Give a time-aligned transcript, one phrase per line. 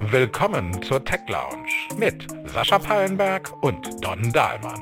[0.00, 4.80] Willkommen zur Tech Lounge mit Sascha Pallenberg und Don Dahlmann.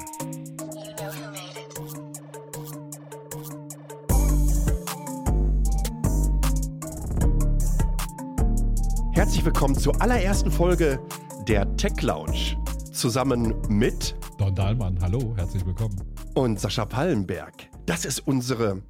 [9.12, 11.01] Herzlich willkommen zur allerersten Folge
[11.49, 12.57] der Tech Lounge.
[12.93, 15.96] Zusammen mit Don Dahlmann, hallo, herzlich willkommen.
[16.35, 17.55] Und Sascha Pallenberg.
[17.87, 18.83] Das ist unsere,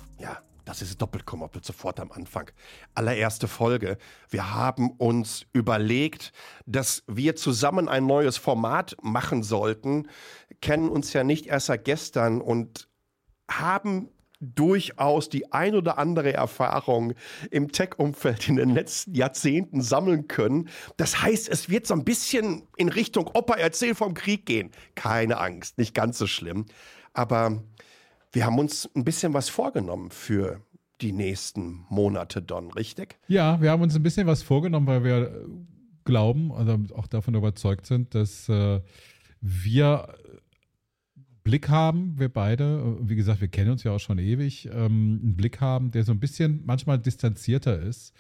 [0.81, 2.51] das ist Doppelkommopel sofort am Anfang.
[2.95, 3.97] Allererste Folge.
[4.29, 6.33] Wir haben uns überlegt,
[6.67, 10.09] dass wir zusammen ein neues Format machen sollten,
[10.61, 12.89] kennen uns ja nicht erst seit gestern und
[13.49, 14.09] haben
[14.41, 17.15] durchaus die ein oder andere Erfahrung
[17.51, 20.69] im Tech-Umfeld in den letzten Jahrzehnten sammeln können.
[20.97, 24.73] Das heißt, es wird so ein bisschen in Richtung Opa erzähl vom Krieg gehen.
[24.97, 26.67] Keine Angst, nicht ganz so schlimm.
[27.13, 27.63] Aber
[28.35, 30.61] wir haben uns ein bisschen was vorgenommen für
[31.01, 33.17] die nächsten Monate, Don, richtig?
[33.29, 35.49] Ja, wir haben uns ein bisschen was vorgenommen, weil wir
[36.05, 38.81] glauben, also auch davon überzeugt sind, dass äh,
[39.41, 40.15] wir
[41.45, 45.37] Blick haben, wir beide, wie gesagt, wir kennen uns ja auch schon ewig, ähm, einen
[45.37, 48.15] Blick haben, der so ein bisschen manchmal distanzierter ist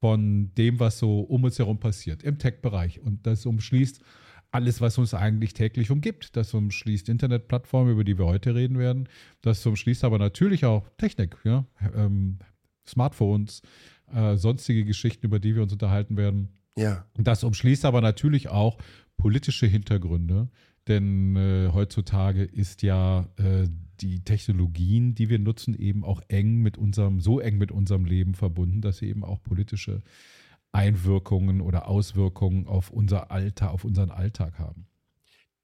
[0.00, 3.00] von dem, was so um uns herum passiert im Tech-Bereich.
[3.00, 4.00] Und das umschließt
[4.50, 6.36] alles, was uns eigentlich täglich umgibt.
[6.36, 9.08] Das umschließt Internetplattformen, über die wir heute reden werden.
[9.42, 11.66] Das umschließt aber natürlich auch Technik, ja?
[11.94, 12.38] ähm,
[12.86, 13.62] Smartphones,
[14.12, 16.48] äh, sonstige Geschichten, über die wir uns unterhalten werden.
[16.76, 17.06] Ja.
[17.16, 18.78] Das umschließt aber natürlich auch
[19.16, 20.48] politische Hintergründe,
[20.88, 23.66] denn äh, heutzutage ist ja äh,
[24.00, 28.34] die Technologien, die wir nutzen, eben auch eng mit unserem, so eng mit unserem Leben
[28.34, 30.02] verbunden, dass sie eben auch politische
[30.72, 34.86] Einwirkungen oder Auswirkungen auf unser Alter, auf unseren Alltag haben.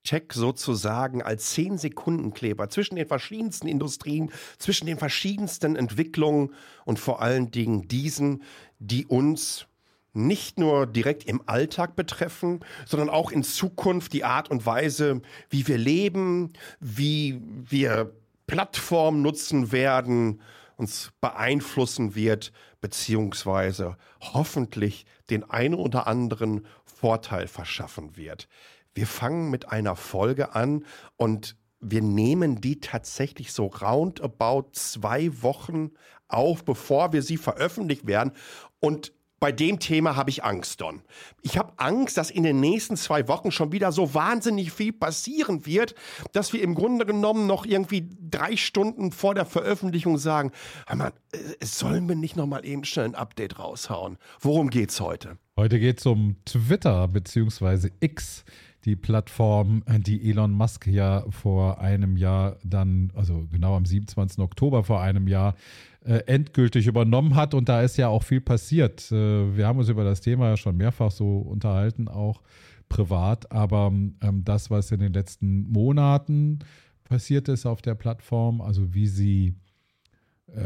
[0.04, 7.52] Tech sozusagen als 10-Sekunden-Kleber zwischen den verschiedensten Industrien, zwischen den verschiedensten Entwicklungen und vor allen
[7.52, 8.42] Dingen diesen,
[8.80, 9.66] die uns
[10.12, 15.66] nicht nur direkt im Alltag betreffen, sondern auch in Zukunft die Art und Weise, wie
[15.68, 18.12] wir leben, wie wir
[18.46, 20.42] Plattformen nutzen werden,
[20.76, 28.48] uns beeinflussen wird, beziehungsweise hoffentlich den einen oder anderen Vorteil verschaffen wird.
[28.92, 30.84] Wir fangen mit einer Folge an
[31.16, 35.92] und wir nehmen die tatsächlich so roundabout zwei Wochen
[36.28, 38.32] auf, bevor wir sie veröffentlicht werden.
[38.78, 41.02] Und bei dem Thema habe ich Angst, Don.
[41.40, 45.66] Ich habe Angst, dass in den nächsten zwei Wochen schon wieder so wahnsinnig viel passieren
[45.66, 45.96] wird,
[46.30, 50.52] dass wir im Grunde genommen noch irgendwie drei Stunden vor der Veröffentlichung sagen,
[50.94, 54.16] mal, äh, sollen wir nicht noch mal eben schnell ein Update raushauen?
[54.38, 55.38] Worum geht's heute?
[55.56, 57.90] Heute geht es um Twitter bzw.
[57.98, 58.44] X
[58.84, 64.40] die Plattform, die Elon Musk ja vor einem Jahr dann, also genau am 27.
[64.40, 65.54] Oktober vor einem Jahr,
[66.04, 67.54] äh, endgültig übernommen hat.
[67.54, 69.10] Und da ist ja auch viel passiert.
[69.12, 72.42] Äh, wir haben uns über das Thema ja schon mehrfach so unterhalten, auch
[72.88, 73.52] privat.
[73.52, 76.58] Aber ähm, das, was in den letzten Monaten
[77.04, 79.71] passiert ist auf der Plattform, also wie sie äh,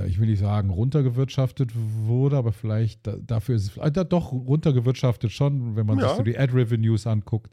[0.07, 5.77] ich will nicht sagen, runtergewirtschaftet wurde, aber vielleicht dafür ist es äh, doch runtergewirtschaftet schon,
[5.77, 6.09] wenn man ja.
[6.09, 7.53] sich so die Ad-Revenues anguckt.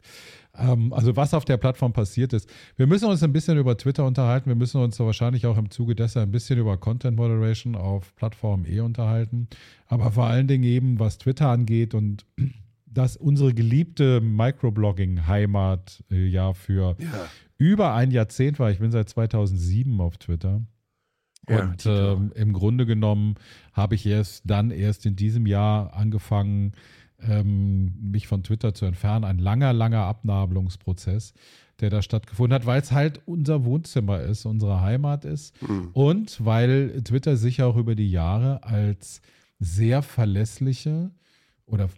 [0.56, 2.48] Ähm, also was auf der Plattform passiert ist.
[2.76, 4.48] Wir müssen uns ein bisschen über Twitter unterhalten.
[4.48, 8.64] Wir müssen uns wahrscheinlich auch im Zuge dessen ein bisschen über Content Moderation auf Plattform
[8.66, 9.48] E unterhalten.
[9.86, 12.24] Aber vor allen Dingen eben, was Twitter angeht und
[12.86, 17.28] dass unsere geliebte Microblogging-Heimat äh, ja für ja.
[17.58, 18.70] über ein Jahrzehnt war.
[18.70, 20.62] Ich bin seit 2007 auf Twitter.
[21.48, 23.34] Und ja, ähm, im Grunde genommen
[23.72, 26.72] habe ich erst dann erst in diesem Jahr angefangen,
[27.20, 29.24] ähm, mich von Twitter zu entfernen.
[29.24, 31.34] Ein langer, langer Abnabelungsprozess,
[31.80, 35.60] der da stattgefunden hat, weil es halt unser Wohnzimmer ist, unsere Heimat ist.
[35.62, 35.90] Mhm.
[35.92, 39.20] Und weil Twitter sich auch über die Jahre als
[39.58, 41.10] sehr verlässliche
[41.66, 41.88] oder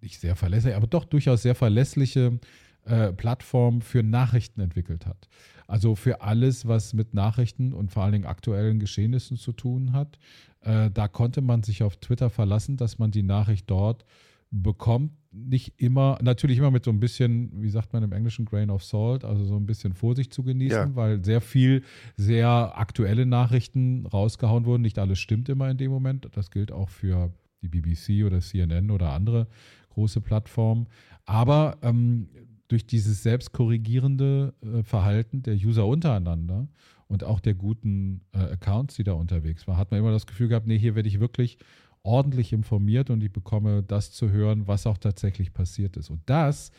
[0.00, 2.38] nicht sehr verlässlich, aber doch durchaus sehr verlässliche
[2.84, 5.28] äh, Plattform für Nachrichten entwickelt hat.
[5.66, 10.18] Also für alles, was mit Nachrichten und vor allen Dingen aktuellen Geschehnissen zu tun hat.
[10.60, 14.04] Äh, da konnte man sich auf Twitter verlassen, dass man die Nachricht dort
[14.50, 15.12] bekommt.
[15.32, 18.84] Nicht immer, natürlich immer mit so ein bisschen, wie sagt man im Englischen, Grain of
[18.84, 20.96] Salt, also so ein bisschen Vorsicht zu genießen, ja.
[20.96, 21.82] weil sehr viel,
[22.16, 24.82] sehr aktuelle Nachrichten rausgehauen wurden.
[24.82, 26.28] Nicht alles stimmt immer in dem Moment.
[26.32, 29.46] Das gilt auch für die BBC oder CNN oder andere
[29.90, 30.86] große Plattformen.
[31.24, 32.28] Aber ähm,
[32.68, 36.68] durch dieses selbstkorrigierende äh, Verhalten der User untereinander
[37.08, 40.48] und auch der guten äh, Accounts, die da unterwegs waren, hat man immer das Gefühl
[40.48, 41.58] gehabt, nee, hier werde ich wirklich
[42.02, 46.10] ordentlich informiert und ich bekomme das zu hören, was auch tatsächlich passiert ist.
[46.10, 46.70] Und das,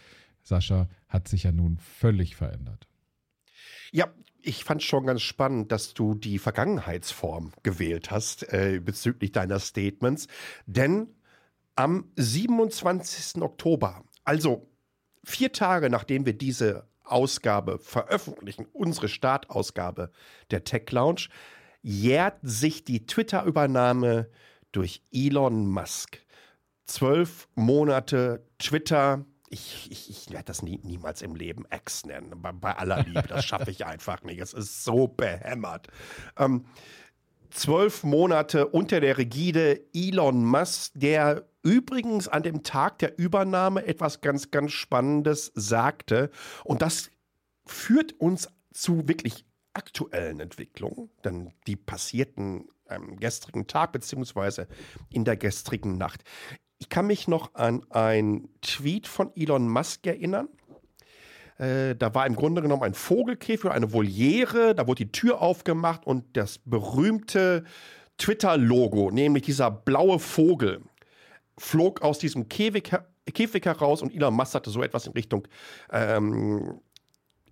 [0.43, 2.87] Sascha, hat sich ja nun völlig verändert.
[3.91, 4.07] Ja,
[4.41, 10.27] ich fand schon ganz spannend, dass du die Vergangenheitsform gewählt hast äh, bezüglich deiner Statements.
[10.65, 11.07] Denn
[11.75, 13.41] am 27.
[13.41, 14.69] Oktober, also
[15.23, 20.11] vier Tage nachdem wir diese Ausgabe veröffentlichen, unsere Startausgabe
[20.51, 21.27] der Tech Lounge,
[21.81, 24.29] jährt sich die Twitter-Übernahme
[24.71, 26.19] durch Elon Musk.
[26.85, 29.25] Zwölf Monate Twitter.
[29.49, 32.41] Ich, ich, ich werde das nie, niemals im Leben X nennen.
[32.41, 34.39] Bei, bei aller Liebe, das schaffe ich einfach nicht.
[34.39, 35.87] Es ist so behämmert.
[36.37, 36.65] Ähm,
[37.49, 44.21] zwölf Monate unter der Rigide Elon Musk, der übrigens an dem Tag der Übernahme etwas
[44.21, 46.29] ganz, ganz Spannendes sagte.
[46.63, 47.11] Und das
[47.65, 54.67] führt uns zu wirklich aktuellen Entwicklungen, denn die passierten am gestrigen Tag beziehungsweise
[55.09, 56.23] in der gestrigen Nacht.
[56.79, 60.47] Ich kann mich noch an einen Tweet von Elon Musk erinnern.
[61.57, 66.05] Äh, da war im Grunde genommen ein Vogelkäfig, eine Voliere, da wurde die Tür aufgemacht
[66.05, 67.63] und das berühmte
[68.17, 70.81] Twitter-Logo, nämlich dieser blaue Vogel,
[71.57, 72.91] flog aus diesem Käfig,
[73.33, 75.47] Käfig heraus und Elon Musk hatte so etwas in Richtung
[75.91, 76.79] ähm,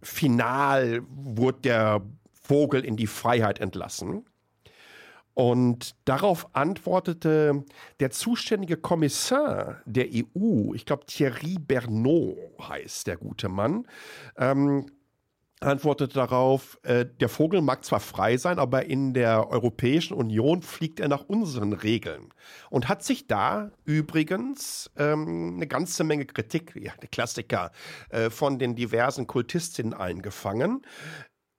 [0.02, 2.02] Final wurde der
[2.32, 4.26] Vogel in die Freiheit entlassen.
[5.36, 7.66] Und darauf antwortete
[8.00, 13.86] der zuständige Kommissar der EU, ich glaube Thierry Bernot heißt der gute Mann,
[14.38, 14.88] ähm,
[15.60, 21.02] antwortete darauf, äh, der Vogel mag zwar frei sein, aber in der Europäischen Union fliegt
[21.02, 22.34] er nach unseren Regeln.
[22.70, 27.72] Und hat sich da übrigens ähm, eine ganze Menge Kritik, ja, der Klassiker,
[28.10, 30.82] äh, von den diversen Kultistinnen eingefangen.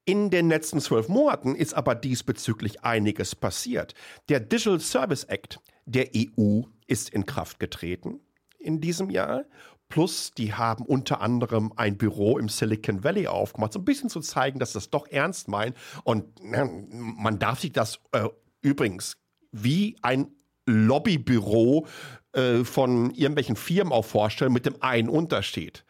[0.09, 3.95] In den letzten zwölf Monaten ist aber diesbezüglich einiges passiert.
[4.29, 8.21] Der Digital Service Act der EU ist in Kraft getreten
[8.61, 9.45] in diesem Jahr.
[9.89, 14.21] Plus, die haben unter anderem ein Büro im Silicon Valley aufgemacht, so ein bisschen zu
[14.21, 15.75] zeigen, dass das doch ernst meinen.
[16.05, 18.29] Und man darf sich das äh,
[18.63, 19.17] übrigens
[19.51, 20.29] wie ein
[20.67, 21.87] Lobbybüro
[22.33, 25.85] äh, von irgendwelchen Firmen auch vorstellen, mit dem einen Unterschied.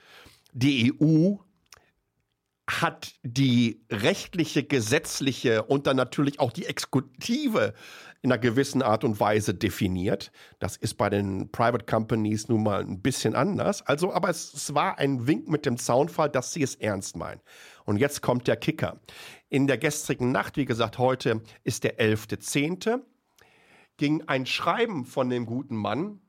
[0.52, 1.36] Die EU
[2.68, 7.74] hat die rechtliche, gesetzliche und dann natürlich auch die Exekutive
[8.22, 10.32] in einer gewissen Art und Weise definiert.
[10.58, 13.86] Das ist bei den Private Companies nun mal ein bisschen anders.
[13.86, 17.40] Also, aber es, es war ein Wink mit dem Zaunfall, dass sie es ernst meinen.
[17.84, 19.00] Und jetzt kommt der Kicker.
[19.48, 23.00] In der gestrigen Nacht, wie gesagt, heute ist der 11.10.,
[23.96, 26.20] ging ein Schreiben von dem guten Mann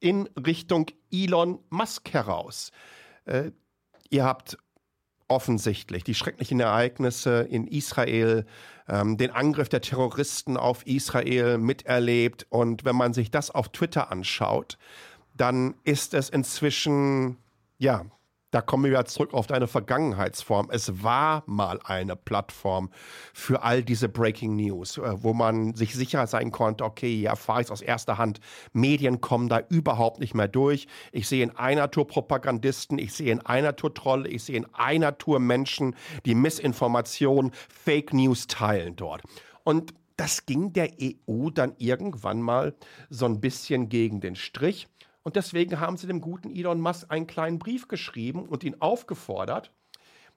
[0.00, 2.72] in Richtung Elon Musk heraus.
[3.24, 3.52] Äh,
[4.10, 4.58] ihr habt
[5.28, 6.04] offensichtlich.
[6.04, 8.46] Die schrecklichen Ereignisse in Israel,
[8.88, 12.46] ähm, den Angriff der Terroristen auf Israel miterlebt.
[12.48, 14.78] Und wenn man sich das auf Twitter anschaut,
[15.34, 17.36] dann ist es inzwischen,
[17.78, 18.06] ja,
[18.50, 20.68] da kommen wir wieder zurück auf deine Vergangenheitsform.
[20.70, 22.90] Es war mal eine Plattform
[23.34, 27.60] für all diese Breaking News, äh, wo man sich sicher sein konnte, okay, ja, erfahre
[27.60, 28.40] ich es aus erster Hand.
[28.72, 30.86] Medien kommen da überhaupt nicht mehr durch.
[31.12, 34.66] Ich sehe in einer Tour Propagandisten, ich sehe in einer Tour Trolle, ich sehe in
[34.74, 35.94] einer Tour Menschen,
[36.24, 39.22] die Missinformation, Fake News teilen dort.
[39.64, 42.74] Und das ging der EU dann irgendwann mal
[43.10, 44.88] so ein bisschen gegen den Strich.
[45.26, 49.72] Und deswegen haben sie dem guten Elon Musk einen kleinen Brief geschrieben und ihn aufgefordert,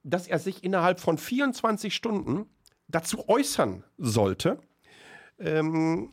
[0.02, 2.48] dass er sich innerhalb von 24 Stunden
[2.88, 4.60] dazu äußern sollte,
[5.38, 6.12] ähm,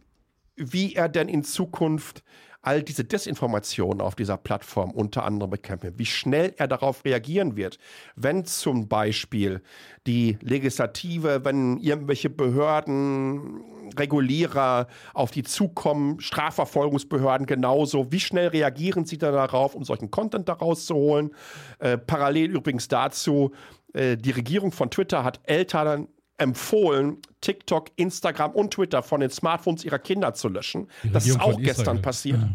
[0.57, 2.23] wie er denn in Zukunft
[2.67, 7.79] all diese Desinformationen auf dieser Plattform unter anderem bekämpfen, wie schnell er darauf reagieren wird,
[8.17, 9.63] wenn zum Beispiel
[10.09, 13.63] die Legislative, wenn irgendwelche Behörden,
[13.97, 20.49] Regulierer auf die zukommen, Strafverfolgungsbehörden genauso, wie schnell reagieren sie da darauf, um solchen Content
[20.49, 21.31] daraus zu holen.
[21.79, 23.53] Äh, parallel übrigens dazu,
[23.93, 29.85] äh, die Regierung von Twitter hat Eltern empfohlen, TikTok, Instagram und Twitter von den Smartphones
[29.85, 30.89] ihrer Kinder zu löschen.
[31.13, 32.39] Das ist auch gestern passiert.
[32.41, 32.49] Ja.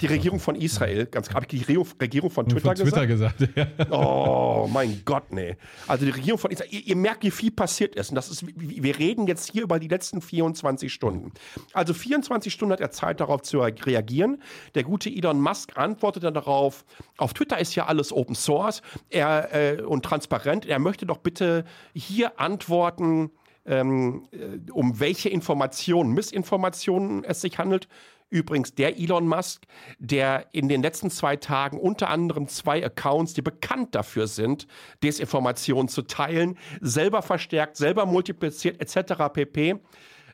[0.00, 3.38] Die Regierung von Israel, ganz klar, habe ich die Regierung von Twitter, von Twitter gesagt?
[3.38, 5.56] gesagt Oh mein Gott, nee.
[5.86, 8.10] Also die Regierung von Israel, ihr, ihr, merkt, wie viel passiert ist.
[8.10, 11.32] Und das ist, wir reden jetzt hier über die letzten 24 Stunden.
[11.72, 14.42] Also 24 Stunden hat er Zeit, darauf zu reagieren.
[14.74, 16.84] Der gute Elon Musk antwortet dann darauf,
[17.16, 20.66] auf Twitter ist ja alles Open Source er, äh, und transparent.
[20.66, 23.30] Er möchte doch bitte hier antworten,
[23.66, 27.88] ähm, äh, um welche Informationen, Missinformationen es sich handelt
[28.34, 29.62] Übrigens der Elon Musk,
[30.00, 34.66] der in den letzten zwei Tagen unter anderem zwei Accounts, die bekannt dafür sind,
[35.04, 39.32] Desinformationen zu teilen, selber verstärkt, selber multipliziert etc.
[39.32, 39.76] pp.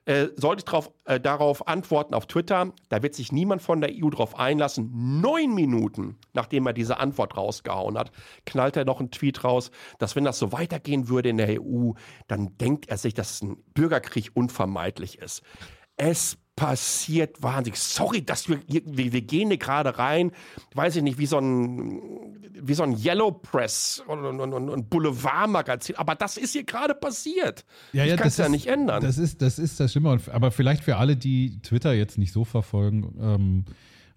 [0.07, 2.73] äh, sollte drauf, äh, darauf antworten auf Twitter.
[2.89, 5.21] Da wird sich niemand von der EU drauf einlassen.
[5.21, 8.13] Neun Minuten, nachdem er diese Antwort rausgehauen hat,
[8.47, 11.93] knallt er noch einen Tweet raus, dass wenn das so weitergehen würde in der EU,
[12.29, 15.43] dann denkt er sich, dass ein Bürgerkrieg unvermeidlich ist.
[16.03, 17.79] Es passiert wahnsinnig.
[17.79, 20.33] Sorry, dass wir, wir, wir gehen hier gerade rein,
[20.75, 22.01] weiß ich nicht, wie so ein,
[22.55, 25.97] wie so ein Yellow Press und, und, und, Boulevardmagazin.
[25.97, 27.67] Aber das ist hier gerade passiert.
[27.93, 29.03] Ja, ja, ich kann es ja nicht ändern.
[29.03, 30.19] Das ist, das ist das Schlimme.
[30.33, 33.65] Aber vielleicht für alle, die Twitter jetzt nicht so verfolgen, ähm,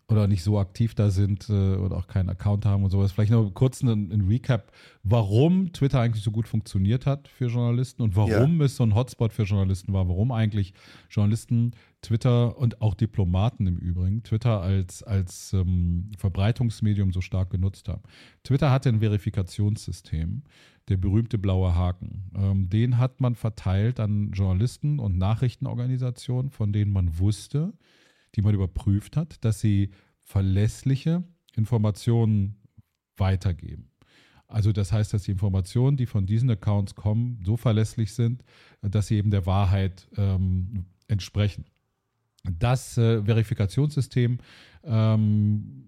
[0.09, 3.11] oder nicht so aktiv da sind äh, oder auch keinen Account haben und sowas.
[3.11, 4.71] Vielleicht noch kurz ein, ein, Recap,
[5.03, 8.65] warum Twitter eigentlich so gut funktioniert hat für Journalisten und warum ja.
[8.65, 10.73] es so ein Hotspot für Journalisten war, warum eigentlich
[11.09, 17.87] Journalisten Twitter und auch Diplomaten im Übrigen Twitter als, als ähm, Verbreitungsmedium so stark genutzt
[17.87, 18.03] haben.
[18.43, 20.43] Twitter hatte ein Verifikationssystem,
[20.89, 22.29] der berühmte blaue Haken.
[22.35, 27.71] Ähm, den hat man verteilt an Journalisten und Nachrichtenorganisationen, von denen man wusste,
[28.35, 31.23] die man überprüft hat, dass sie verlässliche
[31.55, 32.55] Informationen
[33.17, 33.89] weitergeben.
[34.47, 38.43] Also das heißt, dass die Informationen, die von diesen Accounts kommen, so verlässlich sind,
[38.81, 41.65] dass sie eben der Wahrheit ähm, entsprechen.
[42.59, 44.37] Das äh, Verifikationssystem,
[44.83, 45.85] ähm,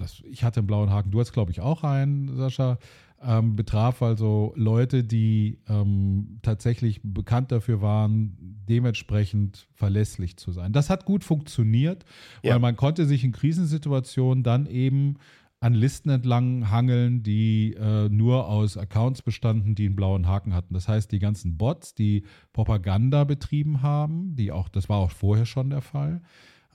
[0.00, 2.78] das, ich hatte einen blauen Haken, du hast glaube ich auch einen, Sascha,
[3.22, 8.36] ähm, betraf also Leute, die ähm, tatsächlich bekannt dafür waren,
[8.68, 10.72] dementsprechend verlässlich zu sein.
[10.72, 12.04] Das hat gut funktioniert,
[12.42, 12.54] ja.
[12.54, 15.16] weil man konnte sich in Krisensituationen dann eben
[15.62, 20.72] an Listen entlang hangeln, die äh, nur aus Accounts bestanden, die einen blauen Haken hatten.
[20.72, 25.44] Das heißt, die ganzen Bots, die Propaganda betrieben haben, die auch, das war auch vorher
[25.44, 26.22] schon der Fall,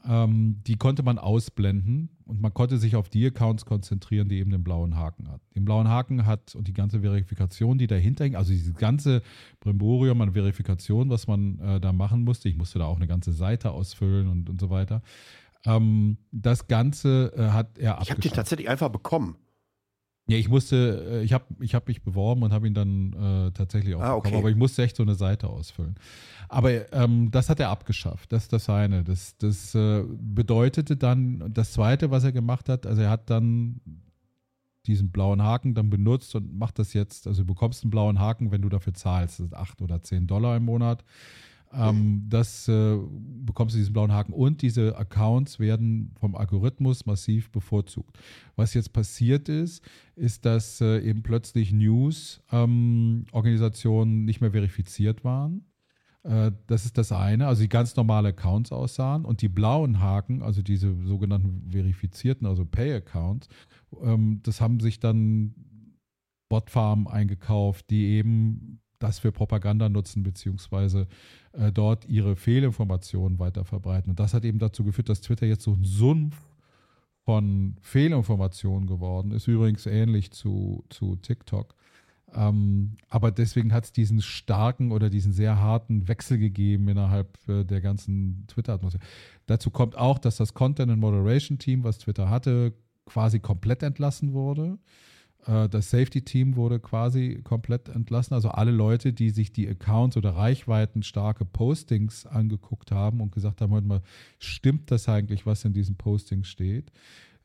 [0.07, 4.51] ähm, die konnte man ausblenden und man konnte sich auf die Accounts konzentrieren, die eben
[4.51, 5.41] den blauen Haken hat.
[5.55, 9.21] Den blauen Haken hat und die ganze Verifikation, die dahinter hing, also dieses ganze
[9.59, 13.31] Brimborium an Verifikation, was man äh, da machen musste, ich musste da auch eine ganze
[13.31, 15.01] Seite ausfüllen und, und so weiter.
[15.65, 19.35] Ähm, das Ganze äh, hat er Ich habe den tatsächlich einfach bekommen.
[20.27, 23.51] Ja, ich musste, äh, ich habe ich hab mich beworben und habe ihn dann äh,
[23.51, 25.95] tatsächlich auch ah, bekommen, aber ich musste echt so eine Seite ausfüllen.
[26.49, 29.03] Aber ähm, das hat er abgeschafft, das ist das eine.
[29.03, 33.81] Das, das äh, bedeutete dann, das zweite, was er gemacht hat, also er hat dann
[34.87, 38.51] diesen blauen Haken dann benutzt und macht das jetzt, also du bekommst einen blauen Haken,
[38.51, 41.03] wenn du dafür zahlst, das ist 8 oder 10 Dollar im Monat.
[41.75, 42.97] Ähm, das äh,
[43.45, 48.17] bekommst du diesen blauen Haken und diese Accounts werden vom Algorithmus massiv bevorzugt.
[48.55, 49.83] Was jetzt passiert ist,
[50.15, 55.65] ist, dass äh, eben plötzlich News-Organisationen ähm, nicht mehr verifiziert waren.
[56.23, 60.41] Äh, das ist das eine, also die ganz normale Accounts aussahen und die blauen Haken,
[60.41, 63.47] also diese sogenannten verifizierten, also Pay-Accounts,
[64.01, 65.53] ähm, das haben sich dann
[66.49, 71.07] Botfarmen eingekauft, die eben das für Propaganda nutzen, beziehungsweise
[71.53, 74.11] äh, dort ihre Fehlinformationen weiter verbreiten.
[74.11, 76.35] Und das hat eben dazu geführt, dass Twitter jetzt so ein Sumpf
[77.25, 79.47] von Fehlinformationen geworden ist.
[79.47, 81.75] Übrigens ähnlich zu, zu TikTok.
[82.33, 87.63] Ähm, aber deswegen hat es diesen starken oder diesen sehr harten Wechsel gegeben innerhalb äh,
[87.63, 89.03] der ganzen Twitter-Atmosphäre.
[89.45, 92.73] Dazu kommt auch, dass das Content and Moderation Team, was Twitter hatte,
[93.05, 94.77] quasi komplett entlassen wurde.
[95.45, 98.33] Äh, das Safety-Team wurde quasi komplett entlassen.
[98.33, 103.61] Also alle Leute, die sich die Accounts oder Reichweiten starke Postings angeguckt haben und gesagt
[103.61, 104.01] haben, mal,
[104.39, 106.91] stimmt das eigentlich, was in diesen Postings steht?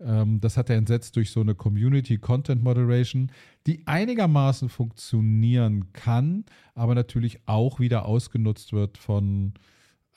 [0.00, 3.30] Ähm, das hat er entsetzt durch so eine Community Content Moderation,
[3.66, 9.54] die einigermaßen funktionieren kann, aber natürlich auch wieder ausgenutzt wird von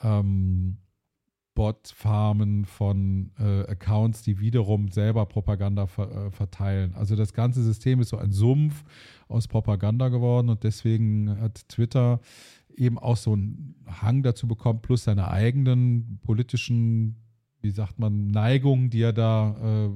[0.02, 0.78] ähm,
[1.55, 6.93] Bot-Farmen von äh, Accounts, die wiederum selber Propaganda ver äh, verteilen.
[6.95, 8.83] Also das ganze System ist so ein Sumpf
[9.27, 12.19] aus Propaganda geworden und deswegen hat Twitter
[12.75, 17.17] eben auch so einen Hang dazu bekommen, plus seine eigenen politischen,
[17.62, 19.89] wie sagt man, Neigungen, die er da äh,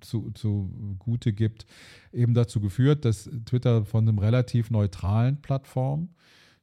[0.00, 1.66] zu, zu Gute gibt,
[2.12, 6.10] eben dazu geführt, dass Twitter von einem relativ neutralen Plattform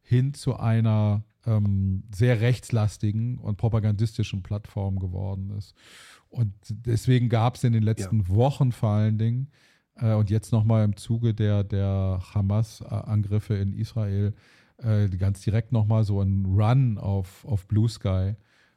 [0.01, 5.73] hin zu einer ähm, sehr rechtslastigen und propagandistischen Plattform geworden ist.
[6.29, 8.29] Und deswegen gab es in den letzten ja.
[8.29, 9.49] Wochen vor allen Dingen
[9.95, 14.33] äh, und jetzt nochmal im Zuge der, der Hamas-Angriffe in Israel
[14.77, 18.35] äh, ganz direkt nochmal so ein Run auf, auf Blue Sky,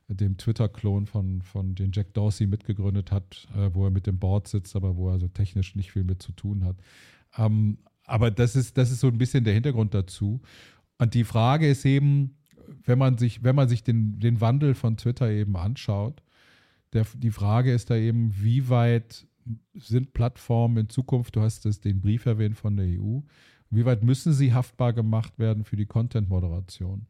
[0.08, 4.48] dem Twitter-Klon von, von den Jack Dorsey mitgegründet hat, äh, wo er mit dem Board
[4.48, 6.76] sitzt, aber wo er so technisch nicht viel mit zu tun hat.
[7.36, 10.40] Ähm, aber das ist, das ist so ein bisschen der Hintergrund dazu.
[10.98, 12.34] Und die Frage ist eben,
[12.84, 16.22] wenn man sich, wenn man sich den, den Wandel von Twitter eben anschaut,
[16.92, 19.26] der, die Frage ist da eben, wie weit
[19.74, 23.20] sind Plattformen in Zukunft, du hast es den Brief erwähnt von der EU,
[23.70, 27.06] wie weit müssen sie haftbar gemacht werden für die Content-Moderation?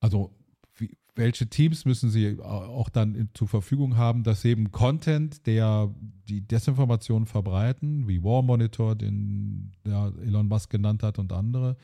[0.00, 0.34] also
[0.76, 5.94] wie, welche Teams müssen sie auch dann in, zur Verfügung haben, dass eben Content, der
[6.28, 11.76] die Desinformation verbreiten, wie War Monitor, den Elon Musk genannt hat und andere,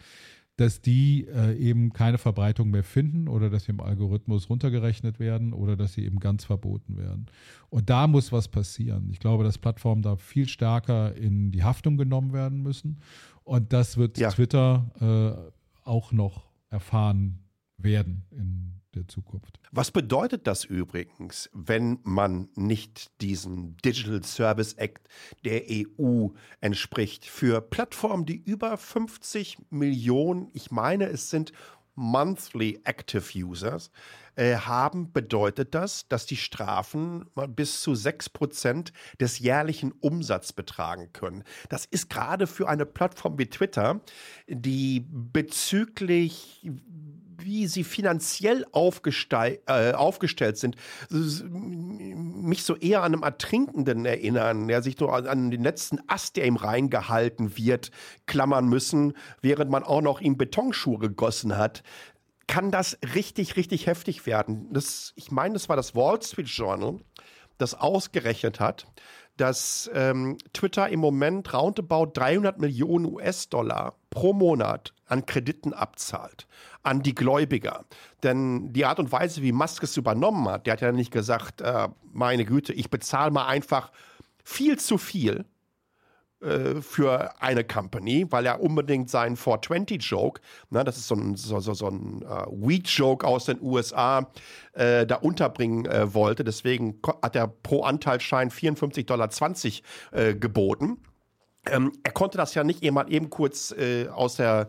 [0.57, 5.53] dass die äh, eben keine Verbreitung mehr finden oder dass sie im Algorithmus runtergerechnet werden
[5.53, 7.27] oder dass sie eben ganz verboten werden.
[7.69, 9.09] Und da muss was passieren.
[9.11, 13.01] Ich glaube, dass Plattformen da viel stärker in die Haftung genommen werden müssen.
[13.45, 14.31] Und das wird ja.
[14.31, 14.91] Twitter
[15.85, 17.39] äh, auch noch erfahren
[17.77, 19.61] werden in der Zukunft.
[19.71, 25.09] Was bedeutet das übrigens, wenn man nicht diesem Digital Service Act
[25.45, 26.29] der EU
[26.61, 31.53] entspricht für Plattformen, die über 50 Millionen, ich meine, es sind
[31.97, 33.91] Monthly Active Users
[34.37, 41.43] äh, haben, bedeutet das, dass die Strafen bis zu 6% des jährlichen Umsatzes betragen können.
[41.71, 44.01] Das ist gerade für eine Plattform wie Twitter,
[44.47, 46.69] die bezüglich
[47.47, 50.77] wie sie finanziell äh, aufgestellt sind,
[51.09, 56.47] mich so eher an einem Ertrinkenden erinnern, der sich nur an den letzten Ast, der
[56.47, 57.93] ihm reingehalten wird,
[58.27, 61.83] klammern müssen, während man auch noch ihm Betonschuhe gegossen hat.
[62.49, 64.69] Kann das richtig, richtig heftig werden.
[64.73, 66.99] Das, ich meine, das war das Wall Street Journal,
[67.59, 68.87] das ausgerechnet hat,
[69.37, 76.47] dass ähm, Twitter im Moment roundabout 300 Millionen US-Dollar pro Monat an Krediten abzahlt,
[76.87, 77.85] an die Gläubiger.
[78.23, 81.61] Denn die Art und Weise, wie Musk es übernommen hat, der hat ja nicht gesagt,
[81.61, 83.91] äh, meine Güte, ich bezahle mal einfach
[84.45, 85.45] viel zu viel
[86.41, 90.41] äh, für eine Company, weil er unbedingt seinen 420-Joke,
[90.71, 94.31] ne, das ist so ein, so, so, so ein uh, Weed-Joke aus den USA,
[94.75, 96.45] äh, da unterbringen äh, wollte.
[96.45, 99.31] Deswegen hat er pro Anteilsschein 54,20 Dollar
[100.13, 100.99] äh, geboten.
[101.69, 104.69] Ähm, er konnte das ja nicht mal eben kurz äh, aus der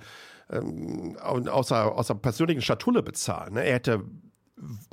[0.52, 3.54] ähm, aus, der, aus der persönlichen Schatulle bezahlen.
[3.54, 3.66] Ne?
[3.66, 4.04] Er hätte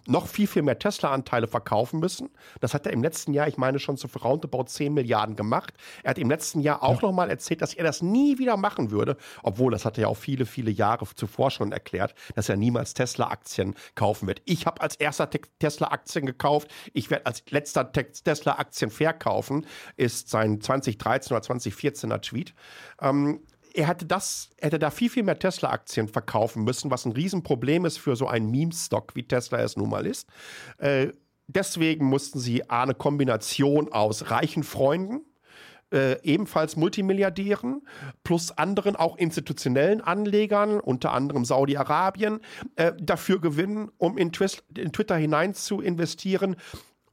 [0.07, 2.29] noch viel, viel mehr Tesla-Anteile verkaufen müssen.
[2.61, 5.73] Das hat er im letzten Jahr, ich meine, schon zu roundabout 10 Milliarden gemacht.
[6.03, 7.09] Er hat im letzten Jahr auch ja.
[7.09, 10.17] nochmal erzählt, dass er das nie wieder machen würde, obwohl das hat er ja auch
[10.17, 14.43] viele, viele Jahre zuvor schon erklärt, dass er niemals Tesla-Aktien kaufen wird.
[14.45, 21.35] Ich habe als erster Tesla-Aktien gekauft, ich werde als letzter Tesla-Aktien verkaufen, ist sein 2013
[21.35, 22.55] oder 2014er Tweet.
[23.01, 23.41] Ähm,
[23.75, 27.99] er hätte das, hätte da viel, viel mehr Tesla-Aktien verkaufen müssen, was ein Riesenproblem ist
[27.99, 30.29] für so einen Meme-Stock, wie Tesla es nun mal ist.
[30.79, 31.09] Äh,
[31.49, 35.23] deswegen mussten sie eine Kombination aus reichen Freunden,
[35.93, 37.83] äh, ebenfalls Multimilliardären,
[38.23, 42.41] plus anderen auch institutionellen Anlegern, unter anderem Saudi-Arabien,
[42.77, 44.31] äh, dafür gewinnen, um in,
[44.77, 46.55] in Twitter hinein zu investieren.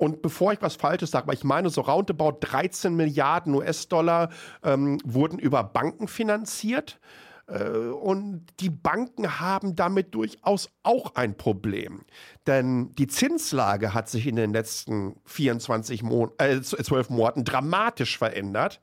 [0.01, 4.29] Und bevor ich was Falsches sage, weil ich meine, so roundabout 13 Milliarden US-Dollar
[4.63, 6.99] ähm, wurden über Banken finanziert.
[7.45, 12.01] Äh, und die Banken haben damit durchaus auch ein Problem.
[12.47, 18.81] Denn die Zinslage hat sich in den letzten 24 Mon äh, 12 Monaten dramatisch verändert.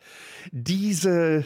[0.52, 1.44] Diese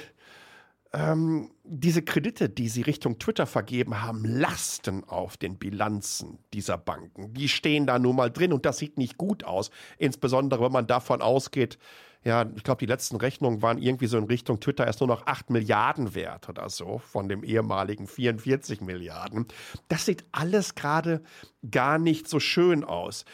[0.93, 7.33] ähm, diese Kredite, die sie Richtung Twitter vergeben haben, lasten auf den Bilanzen dieser Banken.
[7.33, 9.71] Die stehen da nun mal drin und das sieht nicht gut aus.
[9.99, 11.79] Insbesondere, wenn man davon ausgeht,
[12.25, 15.27] ja, ich glaube, die letzten Rechnungen waren irgendwie so in Richtung Twitter erst nur noch
[15.27, 19.47] 8 Milliarden wert oder so von dem ehemaligen 44 Milliarden.
[19.89, 21.23] Das sieht alles gerade
[21.69, 23.25] gar nicht so schön aus.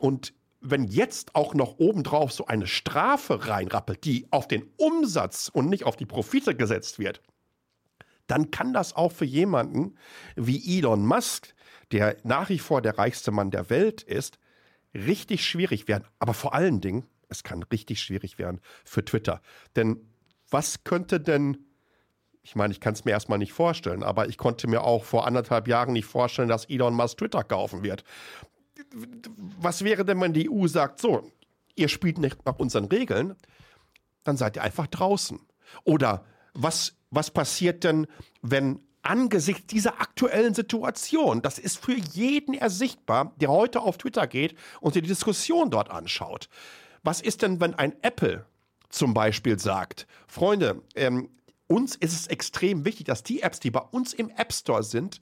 [0.00, 5.68] Und wenn jetzt auch noch obendrauf so eine Strafe reinrappelt, die auf den Umsatz und
[5.68, 7.22] nicht auf die Profite gesetzt wird,
[8.26, 9.96] dann kann das auch für jemanden
[10.36, 11.54] wie Elon Musk,
[11.92, 14.38] der nach wie vor der reichste Mann der Welt ist,
[14.94, 16.04] richtig schwierig werden.
[16.18, 19.40] Aber vor allen Dingen, es kann richtig schwierig werden für Twitter.
[19.76, 20.08] Denn
[20.50, 21.58] was könnte denn,
[22.42, 25.26] ich meine, ich kann es mir erstmal nicht vorstellen, aber ich konnte mir auch vor
[25.26, 28.04] anderthalb Jahren nicht vorstellen, dass Elon Musk Twitter kaufen wird
[28.92, 31.30] was wäre denn, wenn die EU sagt, so,
[31.76, 33.34] ihr spielt nicht nach unseren Regeln,
[34.24, 35.38] dann seid ihr einfach draußen.
[35.84, 36.24] Oder
[36.54, 38.06] was, was passiert denn,
[38.42, 44.54] wenn angesichts dieser aktuellen Situation, das ist für jeden ersichtbar, der heute auf Twitter geht
[44.80, 46.48] und sich die Diskussion dort anschaut.
[47.02, 48.44] Was ist denn, wenn ein Apple
[48.90, 51.30] zum Beispiel sagt, Freunde, ähm,
[51.66, 55.20] uns ist es extrem wichtig, dass die Apps, die bei uns im App Store sind,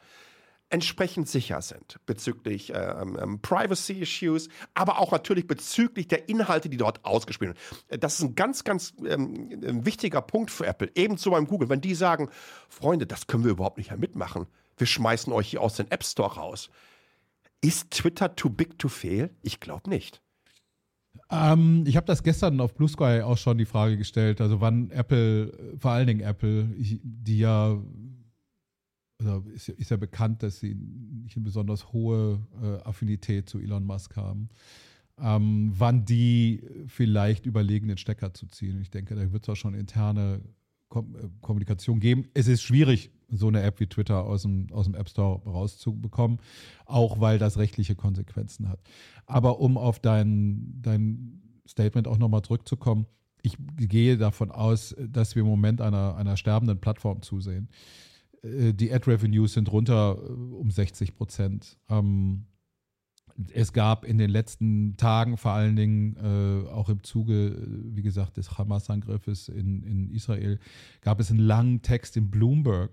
[0.70, 7.04] entsprechend sicher sind bezüglich ähm, ähm, Privacy-Issues, aber auch natürlich bezüglich der Inhalte, die dort
[7.04, 7.56] ausgespielt
[7.88, 8.00] werden.
[8.00, 11.68] Das ist ein ganz, ganz ähm, wichtiger Punkt für Apple, ebenso beim Google.
[11.68, 12.28] Wenn die sagen,
[12.68, 16.04] Freunde, das können wir überhaupt nicht mehr mitmachen, wir schmeißen euch hier aus dem App
[16.04, 16.70] Store raus.
[17.60, 19.30] Ist Twitter too big to fail?
[19.42, 20.20] Ich glaube nicht.
[21.30, 24.90] Ähm, ich habe das gestern auf Blue Sky auch schon die Frage gestellt, also wann
[24.90, 27.76] Apple, vor allen Dingen Apple, die ja
[29.20, 33.84] also ist, ist, ja bekannt, dass sie nicht eine besonders hohe äh, Affinität zu Elon
[33.84, 34.48] Musk haben.
[35.20, 38.80] Ähm, wann die vielleicht überlegen, den Stecker zu ziehen.
[38.80, 40.40] Ich denke, da wird es auch schon interne
[40.88, 42.28] Kom äh, Kommunikation geben.
[42.34, 46.38] Es ist schwierig, so eine App wie Twitter aus dem, aus dem App Store rauszubekommen,
[46.86, 48.80] auch weil das rechtliche Konsequenzen hat.
[49.26, 53.06] Aber um auf dein, dein Statement auch nochmal zurückzukommen,
[53.42, 57.68] ich gehe davon aus, dass wir im Moment einer, einer sterbenden Plattform zusehen.
[58.42, 61.78] Äh, die Ad-Revenues sind runter äh, um 60 Prozent.
[61.88, 62.46] Ähm,
[63.52, 67.56] es gab in den letzten Tagen vor allen Dingen äh, auch im Zuge,
[67.94, 70.58] wie gesagt, des Hamas-Angriffes in, in Israel,
[71.02, 72.90] gab es einen langen Text in Bloomberg,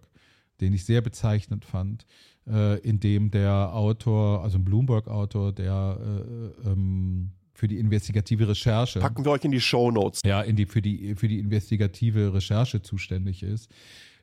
[0.62, 2.06] den ich sehr bezeichnend fand,
[2.48, 9.00] äh, in dem der Autor, also ein Bloomberg-Autor, der äh, ähm, für die investigative Recherche.
[9.00, 10.22] Packen wir euch in die Show Notes.
[10.26, 13.72] Ja, in die, für, die, für die investigative Recherche zuständig ist,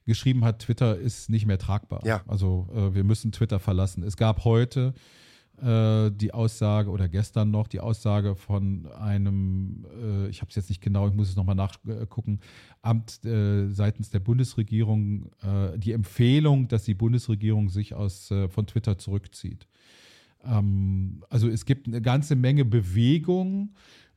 [0.05, 2.05] geschrieben hat, Twitter ist nicht mehr tragbar.
[2.05, 2.23] Ja.
[2.27, 4.03] Also äh, wir müssen Twitter verlassen.
[4.03, 4.95] Es gab heute
[5.63, 10.69] äh, die Aussage oder gestern noch die Aussage von einem, äh, ich habe es jetzt
[10.71, 12.41] nicht genau, ich muss es nochmal nachgucken,
[12.81, 18.67] Amt äh, seitens der Bundesregierung, äh, die Empfehlung, dass die Bundesregierung sich aus, äh, von
[18.67, 19.69] Twitter zurückzieht.
[20.45, 23.75] Ähm, also es gibt eine ganze Menge Bewegung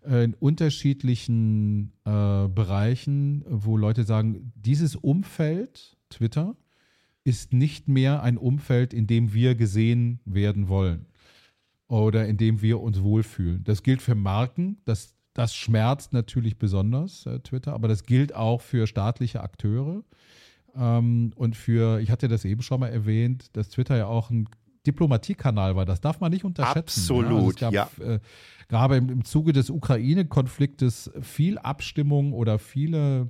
[0.07, 6.55] in unterschiedlichen äh, Bereichen, wo Leute sagen, dieses Umfeld, Twitter,
[7.23, 11.07] ist nicht mehr ein Umfeld, in dem wir gesehen werden wollen
[11.87, 13.63] oder in dem wir uns wohlfühlen.
[13.63, 18.61] Das gilt für Marken, das, das schmerzt natürlich besonders, äh, Twitter, aber das gilt auch
[18.61, 20.03] für staatliche Akteure.
[20.75, 24.47] Ähm, und für, ich hatte das eben schon mal erwähnt, dass Twitter ja auch ein
[24.85, 25.85] Diplomatiekanal war.
[25.85, 26.99] Das darf man nicht unterschätzen.
[26.99, 27.67] Absolut, ja.
[27.67, 28.15] Also gab, ja.
[28.15, 28.19] Äh,
[28.67, 33.29] gerade im, im Zuge des Ukraine-Konfliktes viel Abstimmung oder viele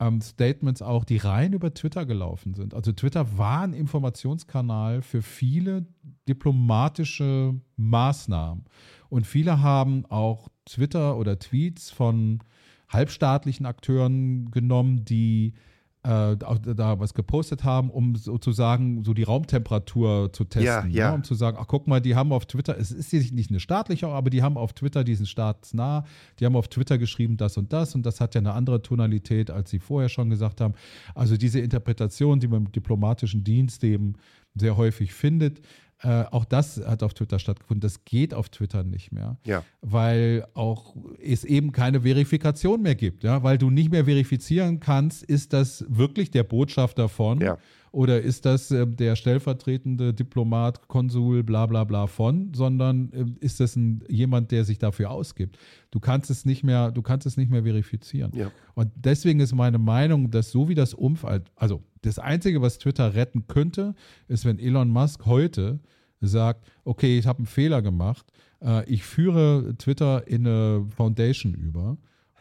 [0.00, 2.74] ähm, Statements auch, die rein über Twitter gelaufen sind.
[2.74, 5.86] Also Twitter war ein Informationskanal für viele
[6.28, 8.64] diplomatische Maßnahmen.
[9.08, 12.40] Und viele haben auch Twitter oder Tweets von
[12.88, 15.54] halbstaatlichen Akteuren genommen, die
[16.04, 20.90] äh, da was gepostet haben, um sozusagen so die Raumtemperatur zu testen.
[20.90, 21.10] Ja, ja.
[21.10, 21.16] Ne?
[21.16, 24.06] Um zu sagen, ach guck mal, die haben auf Twitter, es ist nicht eine staatliche,
[24.06, 26.04] aber die haben auf Twitter diesen staatsnah,
[26.38, 29.50] die haben auf Twitter geschrieben das und das und das hat ja eine andere Tonalität,
[29.50, 30.74] als sie vorher schon gesagt haben.
[31.14, 34.14] Also diese Interpretation, die man im diplomatischen Dienst eben
[34.54, 35.60] sehr häufig findet,
[36.02, 37.80] äh, auch das hat auf Twitter stattgefunden.
[37.80, 39.64] Das geht auf Twitter nicht mehr, ja.
[39.80, 43.24] weil auch es eben keine Verifikation mehr gibt.
[43.24, 43.42] Ja?
[43.42, 47.58] Weil du nicht mehr verifizieren kannst, ist das wirklich der Botschafter von ja.
[47.92, 53.60] Oder ist das äh, der stellvertretende Diplomat, Konsul, bla bla bla von, sondern äh, ist
[53.60, 55.58] das ein, jemand, der sich dafür ausgibt.
[55.90, 58.32] Du kannst es nicht mehr, du kannst es nicht mehr verifizieren.
[58.34, 58.50] Ja.
[58.74, 63.14] Und deswegen ist meine Meinung, dass so wie das Umfeld, also das Einzige, was Twitter
[63.14, 63.94] retten könnte,
[64.28, 65.80] ist, wenn Elon Musk heute
[66.20, 68.26] sagt, okay, ich habe einen Fehler gemacht,
[68.62, 71.96] äh, ich führe Twitter in eine Foundation über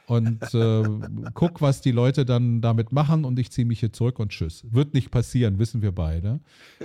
[0.07, 0.83] und äh,
[1.33, 4.65] guck, was die Leute dann damit machen und ich ziehe mich hier zurück und tschüss.
[4.71, 6.39] Wird nicht passieren, wissen wir beide.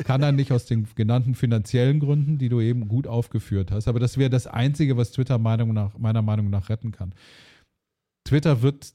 [0.04, 3.86] Kann er nicht aus den genannten finanziellen Gründen, die du eben gut aufgeführt hast.
[3.86, 7.14] Aber das wäre das Einzige, was Twitter Meinung nach, meiner Meinung nach retten kann.
[8.24, 8.92] Twitter wird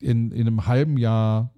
[0.00, 1.52] in, in einem halben Jahr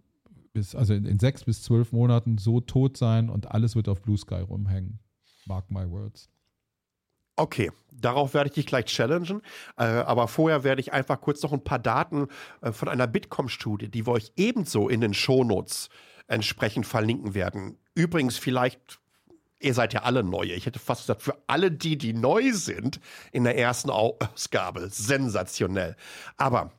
[0.52, 4.02] bis, also in, in sechs bis zwölf Monaten so tot sein und alles wird auf
[4.02, 4.98] Blue Sky rumhängen.
[5.46, 6.28] Mark my words.
[7.38, 9.42] Okay, darauf werde ich dich gleich challengen.
[9.76, 12.26] Äh, aber vorher werde ich einfach kurz noch ein paar Daten
[12.62, 15.88] äh, von einer Bitkom-Studie, die wir euch ebenso in den Shownotes
[16.26, 17.78] entsprechend verlinken werden.
[17.94, 18.98] Übrigens, vielleicht,
[19.60, 20.52] ihr seid ja alle neue.
[20.52, 22.98] Ich hätte fast gesagt, für alle die, die neu sind
[23.30, 25.94] in der ersten Ausgabe, sensationell.
[26.36, 26.72] Aber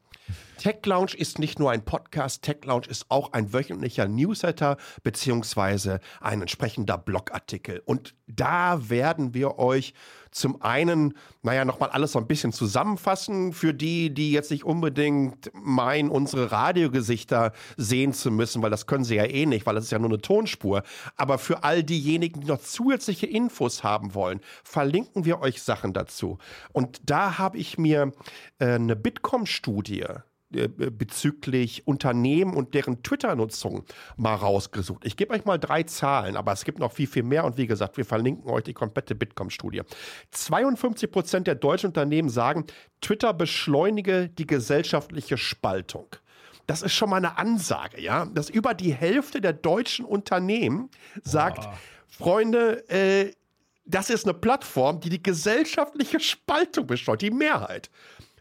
[0.58, 6.02] Tech Lounge ist nicht nur ein Podcast, Tech Lounge ist auch ein wöchentlicher Newsletter beziehungsweise
[6.19, 7.82] ein entsprechender Blogartikel.
[7.86, 9.93] Und da werden wir euch
[10.32, 15.52] zum einen, naja, nochmal alles so ein bisschen zusammenfassen für die, die jetzt nicht unbedingt
[15.54, 19.86] meinen, unsere Radiogesichter sehen zu müssen, weil das können sie ja eh nicht, weil das
[19.86, 20.84] ist ja nur eine Tonspur.
[21.15, 26.38] Aber für all diejenigen, die noch zusätzliche Infos haben wollen, verlinken wir euch Sachen dazu.
[26.72, 28.12] Und da habe ich mir
[28.60, 30.06] äh, eine Bitkom-Studie
[30.50, 33.84] bezüglich Unternehmen und deren Twitter-Nutzung
[34.18, 35.06] mal rausgesucht.
[35.06, 37.68] Ich gebe euch mal drei Zahlen, aber es gibt noch viel, viel mehr und wie
[37.68, 39.84] gesagt, wir verlinken euch die komplette Bitkom-Studie.
[40.32, 42.66] 52 Prozent der deutschen Unternehmen sagen,
[43.02, 46.08] Twitter beschleunige die gesellschaftliche Spaltung.
[46.66, 50.90] Das ist schon mal eine Ansage, ja, dass über die Hälfte der deutschen Unternehmen
[51.24, 51.78] sagt, Boah.
[52.08, 53.32] Freunde, äh,
[53.86, 57.90] das ist eine Plattform, die die gesellschaftliche Spaltung beschleunigt, die Mehrheit.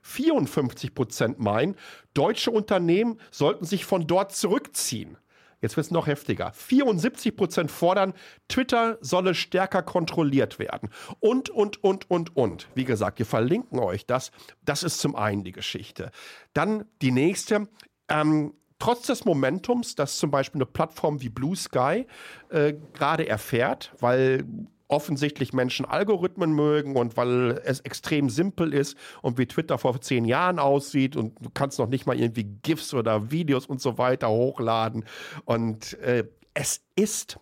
[0.08, 1.76] 54 Prozent meinen,
[2.14, 5.18] deutsche Unternehmen sollten sich von dort zurückziehen.
[5.60, 6.52] jetzt wird es noch heftiger.
[6.52, 8.14] 74 Prozent fordern,
[8.48, 10.88] Twitter solle stärker kontrolliert werden.
[11.20, 12.68] Und, und, und, und, und.
[12.74, 14.30] Wie gesagt, wir verlinken euch das.
[14.64, 16.10] Das ist zum einen die Geschichte.
[16.54, 17.68] Dann die nächste.
[18.08, 22.06] Ähm, trotz des Momentums, das zum Beispiel eine Plattform wie Blue Sky
[22.48, 24.44] äh, gerade erfährt, weil
[24.88, 30.24] offensichtlich Menschen Algorithmen mögen und weil es extrem simpel ist und wie Twitter vor zehn
[30.24, 34.28] Jahren aussieht und du kannst noch nicht mal irgendwie GIFs oder Videos und so weiter
[34.28, 35.04] hochladen.
[35.44, 36.24] Und äh,
[36.54, 37.38] es ist,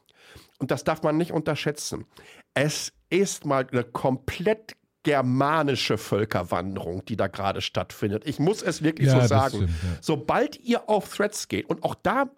[0.59, 2.05] und das darf man nicht unterschätzen,
[2.55, 8.27] es ist mal eine komplett germanische Völkerwanderung, die da gerade stattfindet.
[8.27, 9.57] Ich muss es wirklich ja, so sagen.
[9.57, 9.99] Stimmt, ja.
[10.01, 12.29] Sobald ihr auf Threads geht, und auch da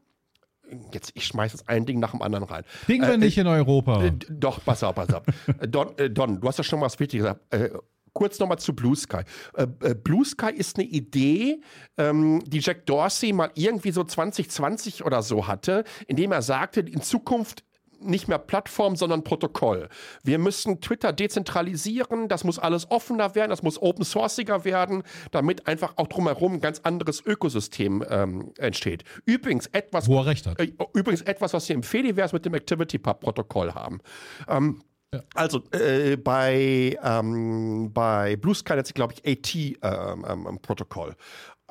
[0.92, 2.64] jetzt, ich schmeiße jetzt ein Ding nach dem anderen rein.
[2.88, 4.04] Ding wir äh, nicht in Europa.
[4.04, 5.22] Äh, doch, pass auf, pass auf.
[5.60, 7.54] Äh, Don, äh, Don, du hast ja schon was Wichtiges gesagt.
[7.54, 7.70] Äh,
[8.12, 9.22] kurz nochmal zu Blue Sky.
[9.54, 11.60] Äh, Blue Sky ist eine Idee,
[11.96, 17.00] ähm, die Jack Dorsey mal irgendwie so 2020 oder so hatte, indem er sagte, in
[17.00, 17.64] Zukunft
[18.00, 19.88] nicht mehr Plattform, sondern Protokoll.
[20.22, 25.66] Wir müssen Twitter dezentralisieren, das muss alles offener werden, das muss open sourciger werden, damit
[25.66, 29.04] einfach auch drumherum ein ganz anderes Ökosystem ähm, entsteht.
[29.24, 30.60] Übrigens etwas, wo er recht hat.
[30.60, 34.00] Äh, übrigens etwas, was wir im Fediverse mit dem ActivityPub-Protokoll haben.
[34.48, 34.82] Ähm,
[35.12, 35.22] ja.
[35.34, 41.16] Also äh, bei, ähm, bei Blue Sky hat sich, glaube ich, AT-Protokoll.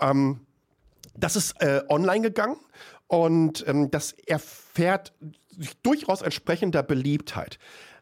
[0.01, 0.39] Ähm, ähm, ähm,
[1.15, 2.57] das ist äh, online gegangen
[3.07, 5.13] und das erfährt
[5.83, 7.59] durchaus entsprechender Beliebtheit.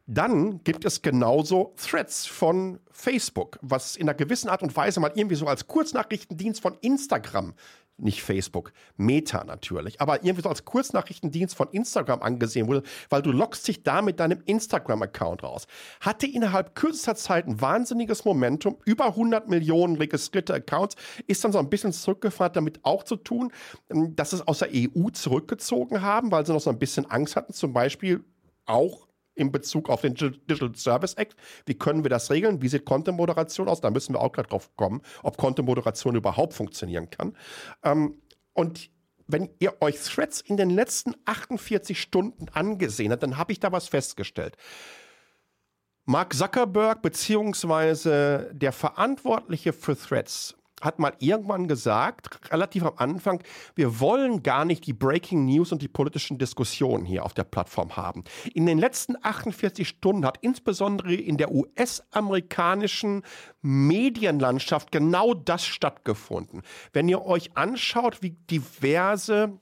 [0.08, 5.12] Dann gibt es genauso Threads von Facebook, was in einer gewissen Art und Weise mal
[5.16, 7.56] irgendwie so als Kurznachrichtendienst von Instagram
[7.98, 13.32] nicht Facebook, Meta natürlich, aber irgendwie so als Kurznachrichtendienst von Instagram angesehen wurde, weil du
[13.32, 15.68] lockst dich da mit deinem Instagram-Account raus.
[16.02, 20.96] Hatte innerhalb kürzester Zeit ein wahnsinniges Momentum, über 100 Millionen registrierte Accounts,
[21.28, 23.52] ist dann so ein bisschen zurückgefahren, damit auch zu tun,
[23.90, 27.36] ähm, dass es aus der EU zurückgezogen haben, weil sie noch so ein bisschen Angst
[27.36, 28.24] hatten, zum Beispiel
[28.66, 29.05] auch
[29.36, 31.36] in Bezug auf den Digital Service Act.
[31.66, 32.62] Wie können wir das regeln?
[32.62, 33.82] Wie sieht Content-Moderation aus?
[33.82, 37.36] Da müssen wir auch gerade drauf kommen, ob Content-Moderation überhaupt funktionieren kann.
[37.84, 38.22] Ähm,
[38.54, 38.90] und
[39.28, 43.72] wenn ihr euch Threads in den letzten 48 Stunden angesehen habt, dann habe ich da
[43.72, 44.56] was festgestellt.
[46.06, 53.42] Mark Zuckerberg beziehungsweise der Verantwortliche für Threads hat mal irgendwann gesagt, relativ am Anfang,
[53.76, 57.96] wir wollen gar nicht die Breaking News und die politischen Diskussionen hier auf der Plattform
[57.96, 58.24] haben.
[58.54, 63.24] In den letzten 48 Stunden hat insbesondere in der US-amerikanischen
[63.62, 66.62] Medienlandschaft genau das stattgefunden.
[66.94, 69.60] Wenn ihr euch anschaut, wie diverse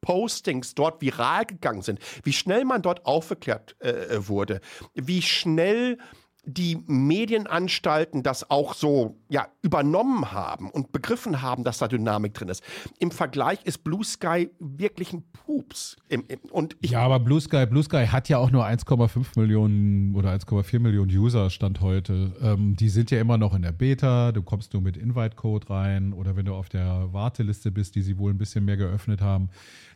[0.00, 4.60] Postings dort viral gegangen sind, wie schnell man dort aufgeklärt äh, wurde,
[4.94, 5.98] wie schnell
[6.46, 12.48] die Medienanstalten das auch so ja, übernommen haben und begriffen haben, dass da Dynamik drin
[12.48, 12.62] ist.
[12.98, 15.96] Im Vergleich ist Blue Sky wirklich ein Pups.
[16.08, 20.14] Im, im, und ja, aber Blue Sky, Blue Sky hat ja auch nur 1,5 Millionen
[20.14, 22.34] oder 1,4 Millionen User Stand heute.
[22.40, 24.32] Ähm, die sind ja immer noch in der Beta.
[24.32, 28.18] Du kommst nur mit Invite-Code rein oder wenn du auf der Warteliste bist, die sie
[28.18, 29.50] wohl ein bisschen mehr geöffnet haben,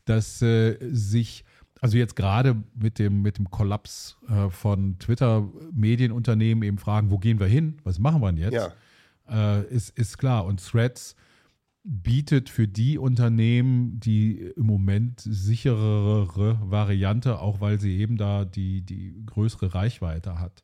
[0.04, 1.44] dass äh, sich
[1.80, 7.40] also jetzt gerade mit dem, mit dem Kollaps äh, von Twitter-Medienunternehmen eben fragen, wo gehen
[7.40, 7.78] wir hin?
[7.84, 8.54] Was machen wir denn jetzt?
[9.28, 9.58] Ja.
[9.58, 10.44] Äh, ist, ist klar.
[10.44, 11.14] Und Threads
[11.84, 18.82] bietet für die Unternehmen die im Moment sicherere Variante, auch weil sie eben da die,
[18.82, 20.62] die größere Reichweite hat.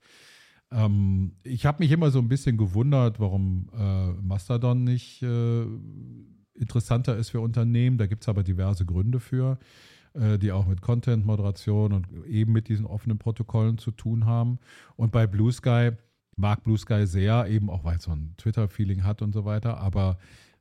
[0.71, 5.65] Ähm, ich habe mich immer so ein bisschen gewundert, warum äh, Mastodon nicht äh,
[6.55, 7.97] interessanter ist für Unternehmen.
[7.97, 9.59] Da gibt es aber diverse Gründe für.
[10.15, 14.61] Äh, die auch mit Content-Moderation und eben mit diesen offenen Protokollen zu tun haben.
[14.95, 15.91] Und bei Blue Sky
[16.37, 19.79] mag Blue Sky sehr, eben auch weil es so ein Twitter-Feeling hat und so weiter.
[19.79, 20.19] Aber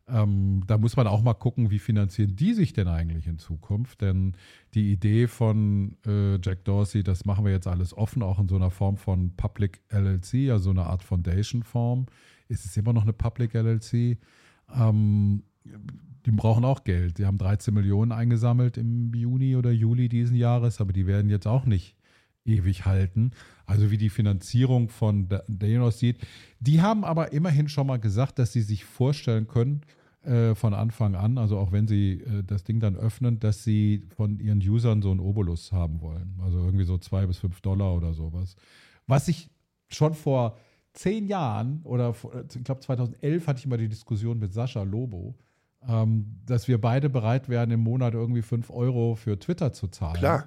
[0.08, 4.02] ähm, da muss man auch mal gucken, wie finanzieren die sich denn eigentlich in Zukunft?
[4.02, 4.36] Denn
[4.74, 8.56] die Idee von äh, Jack Dorsey, das machen wir jetzt alles offen, auch in so
[8.56, 12.08] einer Form von Public LLC, also eine Art Foundation-Form.
[12.48, 14.18] Ist es immer noch eine Public LLC?
[14.76, 15.44] Ähm,
[16.26, 17.18] die brauchen auch Geld.
[17.18, 21.48] Die haben 13 Millionen eingesammelt im Juni oder Juli diesen Jahres, aber die werden jetzt
[21.48, 21.96] auch nicht
[22.46, 23.32] ewig halten.
[23.66, 26.18] Also wie die Finanzierung von Danos sieht.
[26.60, 29.82] Die haben aber immerhin schon mal gesagt, dass sie sich vorstellen können,
[30.24, 34.04] äh, von Anfang an, also auch wenn sie äh, das Ding dann öffnen, dass sie
[34.16, 36.40] von ihren Usern so einen Obolus haben wollen.
[36.42, 38.56] Also irgendwie so zwei bis fünf Dollar oder sowas.
[39.06, 39.50] Was ich
[39.90, 40.58] schon vor
[40.94, 45.36] zehn Jahren oder vor, ich glaube 2011 hatte ich mal die Diskussion mit Sascha Lobo,
[45.88, 50.15] ähm, dass wir beide bereit wären, im Monat irgendwie 5 Euro für Twitter zu zahlen.
[50.15, 50.46] Klar.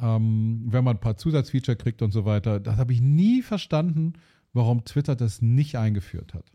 [0.00, 2.60] Ähm, wenn man ein paar Zusatzfeature kriegt und so weiter.
[2.60, 4.14] Das habe ich nie verstanden,
[4.52, 6.52] warum Twitter das nicht eingeführt hat.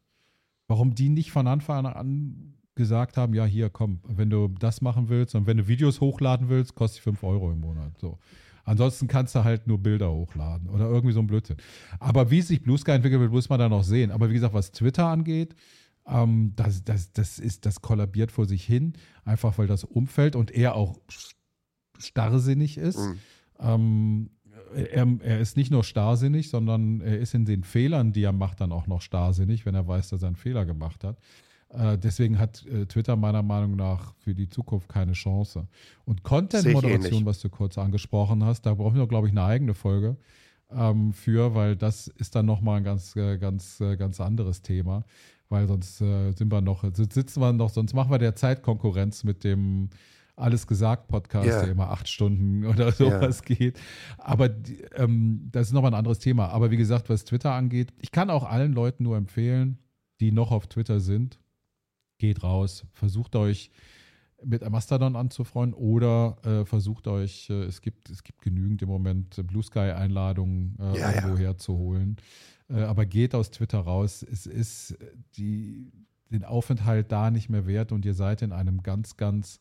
[0.68, 5.10] Warum die nicht von Anfang an gesagt haben, ja, hier, komm, wenn du das machen
[5.10, 7.98] willst und wenn du Videos hochladen willst, kostet 5 Euro im Monat.
[8.00, 8.20] So.
[8.64, 11.58] Ansonsten kannst du halt nur Bilder hochladen oder irgendwie so ein Blödsinn.
[12.00, 14.12] Aber wie sich Blue Sky entwickelt wird, muss man dann noch sehen.
[14.12, 15.56] Aber wie gesagt, was Twitter angeht,
[16.08, 18.94] ähm, das, das, das, ist, das kollabiert vor sich hin,
[19.26, 21.00] einfach weil das Umfeld und er auch
[21.98, 23.00] starrsinnig ist.
[23.00, 23.20] Mhm.
[23.60, 24.30] Ähm,
[24.74, 28.62] er, er, ist nicht nur starrsinnig, sondern er ist in den Fehlern, die er macht,
[28.62, 31.18] dann auch noch starrsinnig, wenn er weiß, dass er einen Fehler gemacht hat.
[31.70, 35.68] Äh, deswegen hat äh, Twitter meiner Meinung nach für die Zukunft keine Chance.
[36.06, 40.18] Und Content-Moderation, was du kurz angesprochen hast, da brauchen wir, glaube ich, eine eigene Folge
[40.70, 45.04] ähm, für, weil das ist dann nochmal ein ganz, äh, ganz, äh, ganz anderes Thema.
[45.52, 49.44] Weil sonst äh, sind wir noch, sitzen wir noch, sonst machen wir der Zeitkonkurrenz mit
[49.44, 49.90] dem
[50.38, 51.62] alles gesagt Podcast, yeah.
[51.62, 53.56] der immer acht Stunden oder sowas yeah.
[53.56, 53.80] geht.
[54.18, 54.50] Aber
[54.96, 56.48] ähm, das ist nochmal ein anderes Thema.
[56.48, 59.78] Aber wie gesagt, was Twitter angeht, ich kann auch allen Leuten nur empfehlen,
[60.22, 61.38] die noch auf Twitter sind,
[62.18, 63.72] geht raus, versucht euch
[64.44, 69.46] mit Mastodon anzufreuen oder äh, versucht euch, äh, es, gibt, es gibt genügend im Moment
[69.48, 71.50] Blue Sky-Einladungen äh, ja, irgendwo ja.
[71.50, 72.16] herzuholen.
[72.72, 74.24] Äh, aber geht aus Twitter raus.
[74.24, 74.98] Es ist
[75.38, 75.92] die,
[76.32, 79.60] den Aufenthalt da nicht mehr wert und ihr seid in einem ganz, ganz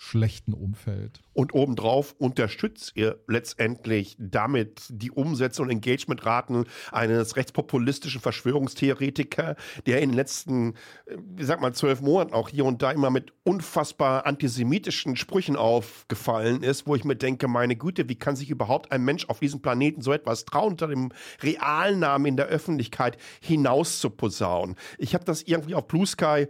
[0.00, 1.20] schlechten Umfeld.
[1.32, 9.56] Und obendrauf unterstützt ihr letztendlich damit die Umsetzung und Engagementraten eines rechtspopulistischen Verschwörungstheoretikers,
[9.86, 10.74] der in den letzten,
[11.06, 16.62] wie sagt man, zwölf Monaten auch hier und da immer mit unfassbar antisemitischen Sprüchen aufgefallen
[16.62, 19.62] ist, wo ich mir denke, meine Güte, wie kann sich überhaupt ein Mensch auf diesem
[19.62, 21.10] Planeten so etwas trauen, unter dem
[21.42, 24.76] realen Namen in der Öffentlichkeit hinaus zu posaunen?
[24.96, 26.46] Ich habe das irgendwie auf Blue Sky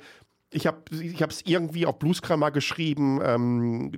[0.50, 3.92] ich habe ich es irgendwie auf Bluescrammer geschrieben, ähm,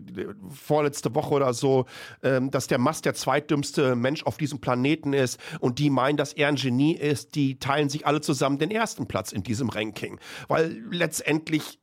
[0.50, 1.86] vorletzte Woche oder so,
[2.22, 6.32] ähm, dass der Mast der zweitdümmste Mensch auf diesem Planeten ist und die meinen, dass
[6.32, 10.18] er ein Genie ist, die teilen sich alle zusammen den ersten Platz in diesem Ranking.
[10.48, 11.78] Weil letztendlich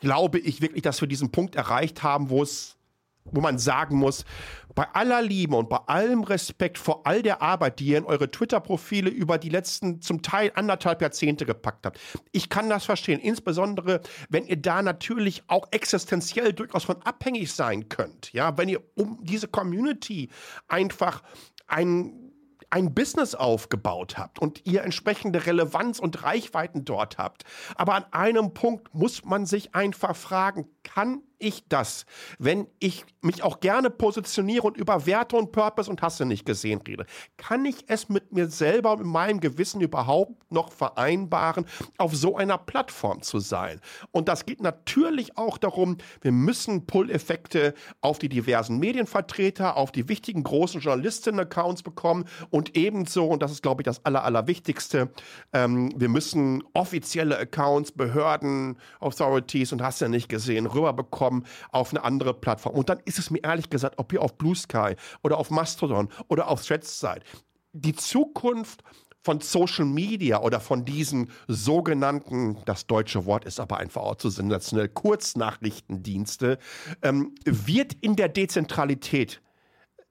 [0.00, 2.75] glaube ich wirklich, dass wir diesen Punkt erreicht haben, wo es
[3.32, 4.24] wo man sagen muss,
[4.74, 8.30] bei aller Liebe und bei allem Respekt vor all der Arbeit, die ihr in eure
[8.30, 11.98] Twitter-Profile über die letzten zum Teil anderthalb Jahrzehnte gepackt habt.
[12.32, 17.88] Ich kann das verstehen, insbesondere wenn ihr da natürlich auch existenziell durchaus von abhängig sein
[17.88, 18.32] könnt.
[18.32, 20.28] Ja, wenn ihr um diese Community
[20.68, 21.22] einfach
[21.66, 22.26] ein
[22.70, 27.44] ein Business aufgebaut habt und ihr entsprechende Relevanz und Reichweiten dort habt.
[27.76, 32.06] Aber an einem Punkt muss man sich einfach fragen, kann ich das,
[32.38, 36.80] wenn ich mich auch gerne positioniere und über Werte und Purpose und Hasse nicht gesehen
[36.86, 37.06] rede?
[37.36, 41.66] Kann ich es mit mir selber und mit meinem Gewissen überhaupt noch vereinbaren,
[41.98, 43.80] auf so einer Plattform zu sein?
[44.12, 50.08] Und das geht natürlich auch darum, wir müssen Pull-Effekte auf die diversen Medienvertreter, auf die
[50.08, 55.10] wichtigen großen Journalistinnen-Accounts bekommen und ebenso, und das ist, glaube ich, das Aller, Allerwichtigste,
[55.52, 61.25] ähm, wir müssen offizielle Accounts, Behörden, Authorities und hast ja nicht gesehen, rüberbekommen
[61.70, 62.74] auf eine andere Plattform.
[62.74, 66.08] Und dann ist es mir ehrlich gesagt, ob ihr auf Blue Sky oder auf Mastodon
[66.28, 67.24] oder auf Threads seid,
[67.72, 68.82] die Zukunft
[69.26, 74.30] von Social Media oder von diesen sogenannten, das deutsche Wort ist aber einfach auch zu
[74.30, 76.58] sensationell, Kurznachrichtendienste,
[77.02, 79.42] ähm, wird in der Dezentralität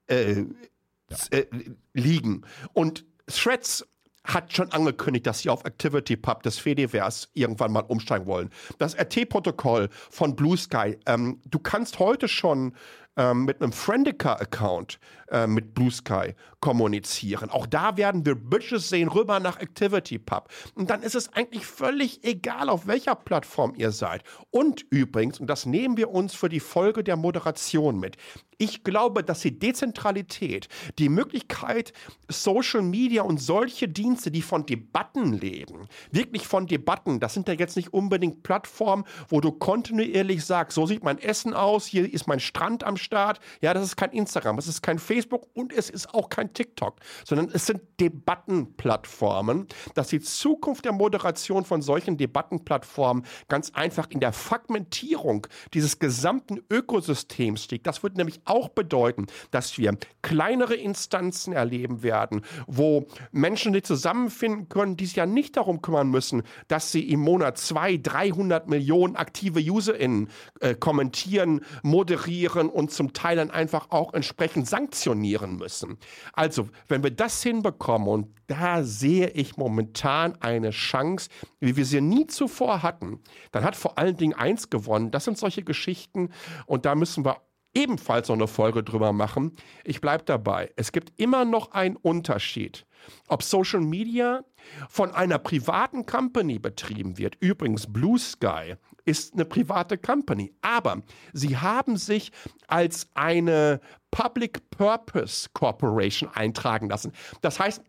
[0.08, 1.18] äh, ja.
[1.32, 1.46] äh,
[1.94, 2.46] liegen.
[2.74, 3.88] Und Threads
[4.26, 8.50] hat schon angekündigt, dass sie auf ActivityPub des Fediverse irgendwann mal umsteigen wollen.
[8.78, 12.74] Das RT-Protokoll von Blue Sky, ähm, du kannst heute schon
[13.18, 17.50] ähm, mit einem Friendica-Account äh, mit Blue Sky kommunizieren.
[17.50, 20.50] Auch da werden wir Bridges sehen rüber nach ActivityPub.
[20.76, 24.24] Und dann ist es eigentlich völlig egal, auf welcher Plattform ihr seid.
[24.52, 28.18] Und übrigens, und das nehmen wir uns für die Folge der Moderation mit,
[28.58, 31.92] ich glaube, dass die Dezentralität, die Möglichkeit,
[32.30, 37.54] Social Media und solche Dienste, die von Debatten leben, wirklich von Debatten, das sind ja
[37.54, 42.28] jetzt nicht unbedingt Plattformen, wo du kontinuierlich sagst, so sieht mein Essen aus, hier ist
[42.28, 43.40] mein Strand am Start.
[43.62, 45.15] Ja, das ist kein Instagram, es ist kein Facebook
[45.54, 51.66] und es ist auch kein TikTok, sondern es sind Debattenplattformen, dass die Zukunft der Moderation
[51.66, 57.88] von solchen Debattenplattformen ganz einfach in der Fragmentierung dieses gesamten Ökosystems liegt.
[57.88, 64.70] Das wird nämlich auch bedeuten, dass wir kleinere Instanzen erleben werden, wo Menschen sich zusammenfinden
[64.70, 69.16] können, die sich ja nicht darum kümmern müssen, dass sie im Monat 200, 300 Millionen
[69.16, 75.98] aktive UserInnen äh, kommentieren, moderieren und zum Teil dann einfach auch entsprechend sanktionieren müssen.
[76.34, 81.30] Also, wenn wir das hinbekommen, und da sehe ich momentan eine Chance,
[81.60, 83.20] wie wir sie nie zuvor hatten,
[83.52, 85.12] dann hat vor allen Dingen eins gewonnen.
[85.12, 86.30] Das sind solche Geschichten
[86.66, 87.42] und da müssen wir
[87.76, 89.56] ebenfalls noch eine Folge drüber machen.
[89.84, 90.72] Ich bleibe dabei.
[90.76, 92.86] Es gibt immer noch einen Unterschied,
[93.28, 94.44] ob Social Media
[94.90, 97.36] von einer privaten Company betrieben wird.
[97.40, 101.04] Übrigens, Blue Sky ist eine private Company, aber
[101.34, 102.32] sie haben sich
[102.68, 107.12] als eine Public Purpose Corporation eintragen lassen.
[107.42, 107.84] Das heißt,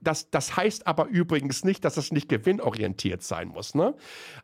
[0.00, 3.74] das, das heißt aber übrigens nicht, dass es nicht gewinnorientiert sein muss.
[3.74, 3.94] Ne?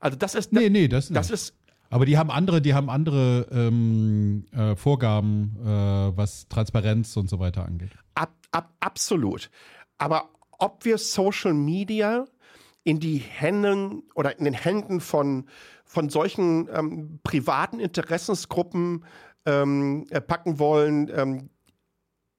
[0.01, 0.53] Also das ist.
[0.53, 1.55] Nee, nee, das, das ist.
[1.91, 7.39] Aber die haben andere, die haben andere ähm, äh, Vorgaben, äh, was Transparenz und so
[7.39, 7.91] weiter angeht.
[8.14, 9.51] Ab, ab, absolut.
[9.97, 10.28] Aber
[10.59, 12.26] ob wir Social Media
[12.84, 15.47] in die Händen oder in den Händen von,
[15.84, 19.05] von solchen ähm, privaten Interessensgruppen
[19.47, 21.51] ähm, äh, packen wollen, ähm,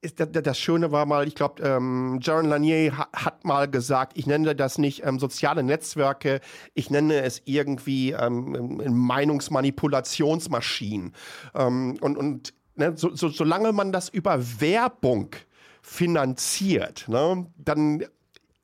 [0.02, 4.26] ist, das Schöne war mal, ich glaube, ähm, Jaron Lanier ha, hat mal gesagt, ich
[4.28, 6.40] nenne das nicht ähm, soziale Netzwerke,
[6.74, 11.14] ich nenne es irgendwie ähm, Meinungsmanipulationsmaschinen.
[11.54, 15.36] Ähm, und und ne, so, so, solange man das über Werbung
[15.82, 18.06] finanziert, ne, dann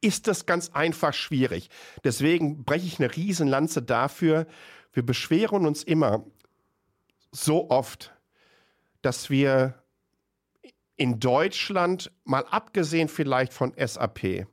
[0.01, 1.69] ist das ganz einfach schwierig.
[2.03, 4.45] Deswegen breche ich eine Riesenlanze dafür.
[4.93, 6.23] Wir beschweren uns immer
[7.31, 8.13] so oft,
[9.01, 9.75] dass wir
[10.97, 14.47] in Deutschland, mal abgesehen vielleicht von SAP,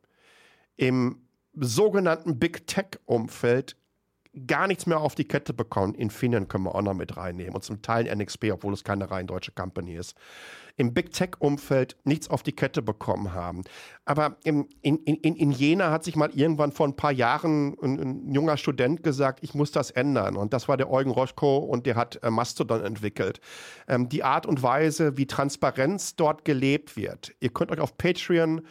[0.76, 3.76] im sogenannten Big Tech-Umfeld
[4.46, 5.94] gar nichts mehr auf die Kette bekommen.
[5.94, 9.26] Infineon können wir auch noch mit reinnehmen und zum Teil NXP, obwohl es keine rein
[9.26, 10.16] deutsche Company ist
[10.76, 13.62] im Big Tech-Umfeld nichts auf die Kette bekommen haben.
[14.04, 18.00] Aber im, in, in, in Jena hat sich mal irgendwann vor ein paar Jahren ein,
[18.00, 20.36] ein, junger Student gesagt, ich muss das ändern.
[20.36, 23.40] Und das war der Eugen Roschko und der hat äh, Mastodon entwickelt.
[23.86, 27.32] Ähm, die Art und Weise, wie Transparenz dort gelebt wird.
[27.40, 28.62] Ihr könnt euch auf Patreon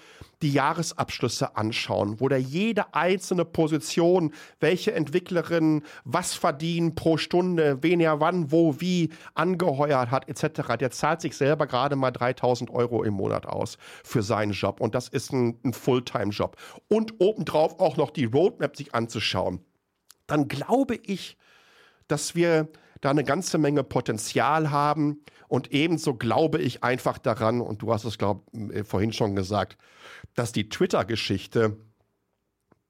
[0.42, 8.00] die Jahresabschlüsse anschauen, wo da jede einzelne Position, welche Entwicklerin was verdienen pro Stunde, wen
[8.00, 10.78] er wann, wo, wie angeheuert hat, etc.
[10.80, 14.82] Der zahlt sich selber gerade mal 3000 Euro im Monat aus für seinen Job.
[14.82, 16.58] Und das ist ein, ein Fulltime-Job.
[16.88, 19.64] Und obendrauf auch noch die Roadmap sich anzuschauen.
[20.28, 21.38] Dann glaube ich,
[22.08, 22.68] dass wir
[23.02, 25.24] da eine ganze Menge Potenzial haben.
[25.48, 29.36] Und ebenso glaube ich einfach daran, und du hast es, glaube ich, äh, vorhin schon
[29.36, 29.78] gesagt,
[30.36, 31.78] dass die Twitter-Geschichte,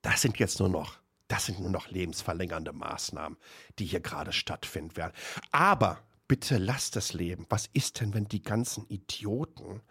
[0.02, 3.38] das sind jetzt nur noch, das sind nur noch lebensverlängernde Maßnahmen,
[3.80, 5.14] die hier gerade stattfinden werden.
[5.52, 6.00] Aber
[6.32, 7.46] bitte lasst es leben.
[7.50, 9.82] Was ist denn, wenn die ganzen Idioten,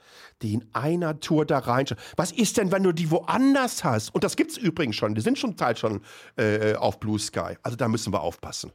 [0.41, 4.15] die in einer Tour da reinschauen, was ist denn, wenn du die woanders hast?
[4.15, 6.01] Und das gibt es übrigens schon, die sind schon Teil schon
[6.37, 7.59] äh, auf Blue Sky.
[7.63, 8.73] Also da müssen wir aufpassen.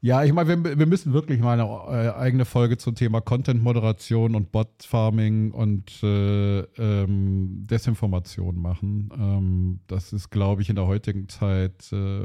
[0.00, 4.36] Ja, ich meine, wir, wir, müssen wirklich mal eine äh, eigene Folge zum Thema Content-Moderation
[4.36, 9.10] und Bot-Farming und äh, ähm, Desinformation machen.
[9.18, 12.20] Ähm, das ist, glaube ich, in der heutigen Zeit äh,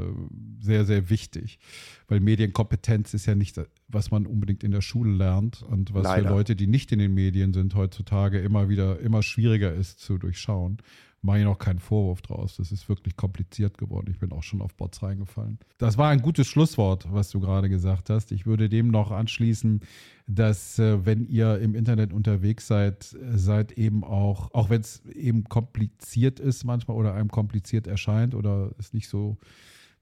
[0.60, 1.58] sehr, sehr wichtig,
[2.06, 6.28] weil Medienkompetenz ist ja nicht, was man unbedingt in der Schule lernt und was Leider.
[6.28, 10.16] für Leute, die nicht in den Medien sind, heutzutage immer wieder immer schwieriger ist zu
[10.16, 10.78] durchschauen
[11.24, 12.56] mache ich noch keinen Vorwurf draus.
[12.56, 14.08] Das ist wirklich kompliziert geworden.
[14.10, 15.58] Ich bin auch schon auf Bots reingefallen.
[15.78, 18.30] Das war ein gutes Schlusswort, was du gerade gesagt hast.
[18.30, 19.80] Ich würde dem noch anschließen,
[20.26, 25.44] dass äh, wenn ihr im Internet unterwegs seid, seid eben auch, auch wenn es eben
[25.44, 29.38] kompliziert ist manchmal oder einem kompliziert erscheint oder es nicht so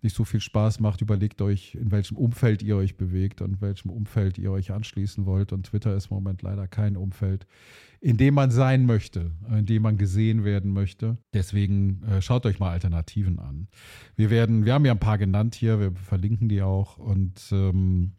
[0.03, 3.61] nicht so viel Spaß macht, überlegt euch, in welchem Umfeld ihr euch bewegt und in
[3.61, 5.53] welchem Umfeld ihr euch anschließen wollt.
[5.53, 7.47] Und Twitter ist im Moment leider kein Umfeld,
[8.03, 11.19] in dem man sein möchte, in dem man gesehen werden möchte.
[11.33, 13.69] Deswegen äh, schaut euch mal Alternativen an.
[14.17, 18.13] Wir werden, wir haben ja ein paar genannt hier, wir verlinken die auch und ähm,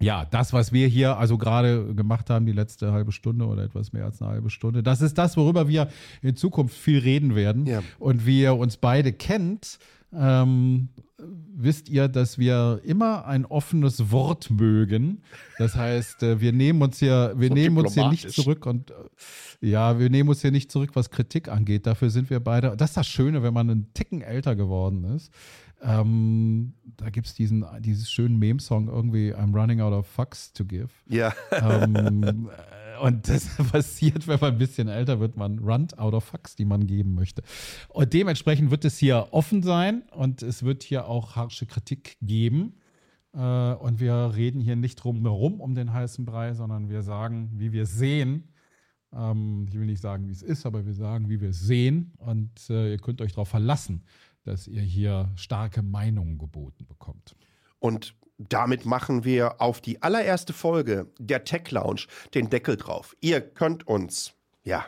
[0.00, 3.92] ja, das, was wir hier also gerade gemacht haben, die letzte halbe Stunde oder etwas
[3.92, 5.88] mehr als eine halbe Stunde, das ist das, worüber wir
[6.20, 7.66] in Zukunft viel reden werden.
[7.66, 7.82] Ja.
[8.00, 9.78] Und wie ihr uns beide kennt,
[10.12, 10.88] ähm,
[11.18, 15.22] wisst ihr, dass wir immer ein offenes Wort mögen.
[15.58, 18.90] Das heißt, äh, wir nehmen uns hier, wir so nehmen uns hier nicht zurück und
[18.90, 18.94] äh,
[19.60, 21.86] ja, wir nehmen uns hier nicht zurück, was Kritik angeht.
[21.86, 22.76] Dafür sind wir beide.
[22.76, 25.32] Das ist das Schöne, wenn man einen Ticken älter geworden ist.
[25.82, 30.64] Ähm, da gibt es diesen dieses schönen Meme-Song irgendwie I'm running out of fucks to
[30.64, 30.88] give.
[31.06, 31.32] Ja.
[31.52, 32.48] Ähm,
[33.00, 36.64] und das passiert, wenn man ein bisschen älter wird, man runt out of fucks, die
[36.64, 37.42] man geben möchte.
[37.88, 42.74] Und dementsprechend wird es hier offen sein und es wird hier auch harsche Kritik geben.
[43.34, 43.38] Äh,
[43.74, 47.72] und wir reden hier nicht drum herum um den heißen Brei, sondern wir sagen, wie
[47.72, 48.52] wir sehen.
[49.12, 52.12] Ähm, ich will nicht sagen, wie es ist, aber wir sagen, wie wir sehen.
[52.18, 54.04] Und äh, ihr könnt euch darauf verlassen,
[54.44, 57.36] dass ihr hier starke Meinungen geboten bekommt.
[57.78, 62.02] Und damit machen wir auf die allererste Folge der Tech Lounge
[62.34, 63.16] den Deckel drauf.
[63.20, 64.32] Ihr könnt uns,
[64.62, 64.86] ja,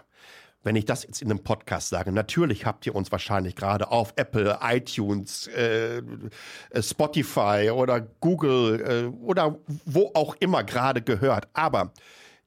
[0.62, 4.12] wenn ich das jetzt in einem Podcast sage, natürlich habt ihr uns wahrscheinlich gerade auf
[4.16, 11.48] Apple, iTunes, äh, äh Spotify oder Google äh, oder wo auch immer gerade gehört.
[11.54, 11.92] Aber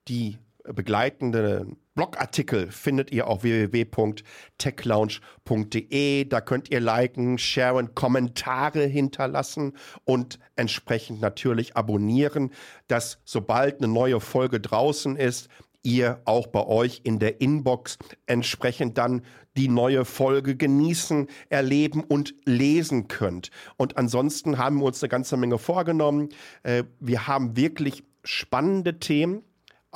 [0.07, 6.25] die begleitenden Blogartikel findet ihr auf www.techlounge.de.
[6.25, 12.49] Da könnt ihr liken, sharen, Kommentare hinterlassen und entsprechend natürlich abonnieren,
[12.87, 15.49] dass sobald eine neue Folge draußen ist,
[15.83, 19.21] ihr auch bei euch in der Inbox entsprechend dann
[19.55, 23.51] die neue Folge genießen, erleben und lesen könnt.
[23.77, 26.29] Und ansonsten haben wir uns eine ganze Menge vorgenommen.
[26.63, 29.43] Äh, wir haben wirklich spannende Themen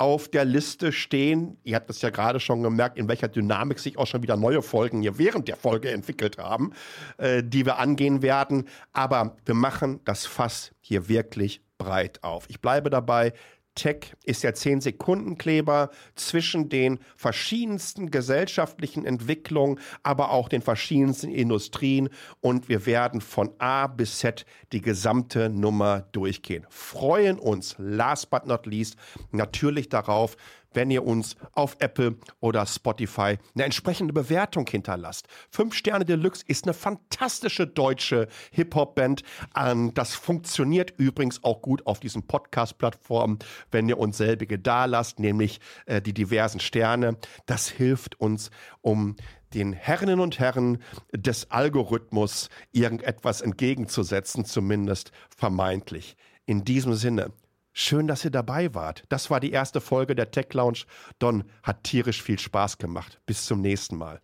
[0.00, 1.58] auf der Liste stehen.
[1.64, 4.62] Ihr habt es ja gerade schon gemerkt, in welcher Dynamik sich auch schon wieder neue
[4.62, 6.72] Folgen hier während der Folge entwickelt haben,
[7.18, 8.68] äh, die wir angehen werden.
[8.92, 12.46] Aber wir machen das Fass hier wirklich breit auf.
[12.48, 13.32] Ich bleibe dabei,
[13.78, 22.08] Tech ist der 10-Sekunden-Kleber zwischen den verschiedensten gesellschaftlichen Entwicklungen, aber auch den verschiedensten Industrien.
[22.40, 26.66] Und wir werden von A bis Z die gesamte Nummer durchgehen.
[26.68, 28.96] Freuen uns, last but not least,
[29.30, 30.36] natürlich darauf,
[30.72, 35.26] wenn ihr uns auf Apple oder Spotify eine entsprechende Bewertung hinterlasst.
[35.50, 39.22] Fünf Sterne Deluxe ist eine fantastische deutsche Hip-Hop-Band.
[39.56, 43.38] Ähm, das funktioniert übrigens auch gut auf diesen Podcast-Plattformen,
[43.70, 47.16] wenn ihr uns selbige da lasst, nämlich äh, die diversen Sterne.
[47.46, 48.50] Das hilft uns,
[48.80, 49.16] um
[49.54, 50.78] den Herrinnen und Herren
[51.12, 56.16] des Algorithmus irgendetwas entgegenzusetzen, zumindest vermeintlich.
[56.44, 57.32] In diesem Sinne,
[57.80, 59.04] Schön, dass ihr dabei wart.
[59.08, 60.80] Das war die erste Folge der Tech Lounge.
[61.20, 63.20] Don hat tierisch viel Spaß gemacht.
[63.24, 64.20] Bis zum nächsten Mal.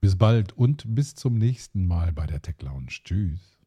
[0.00, 3.00] Bis bald und bis zum nächsten Mal bei der Tech Lounge.
[3.02, 3.58] Tschüss.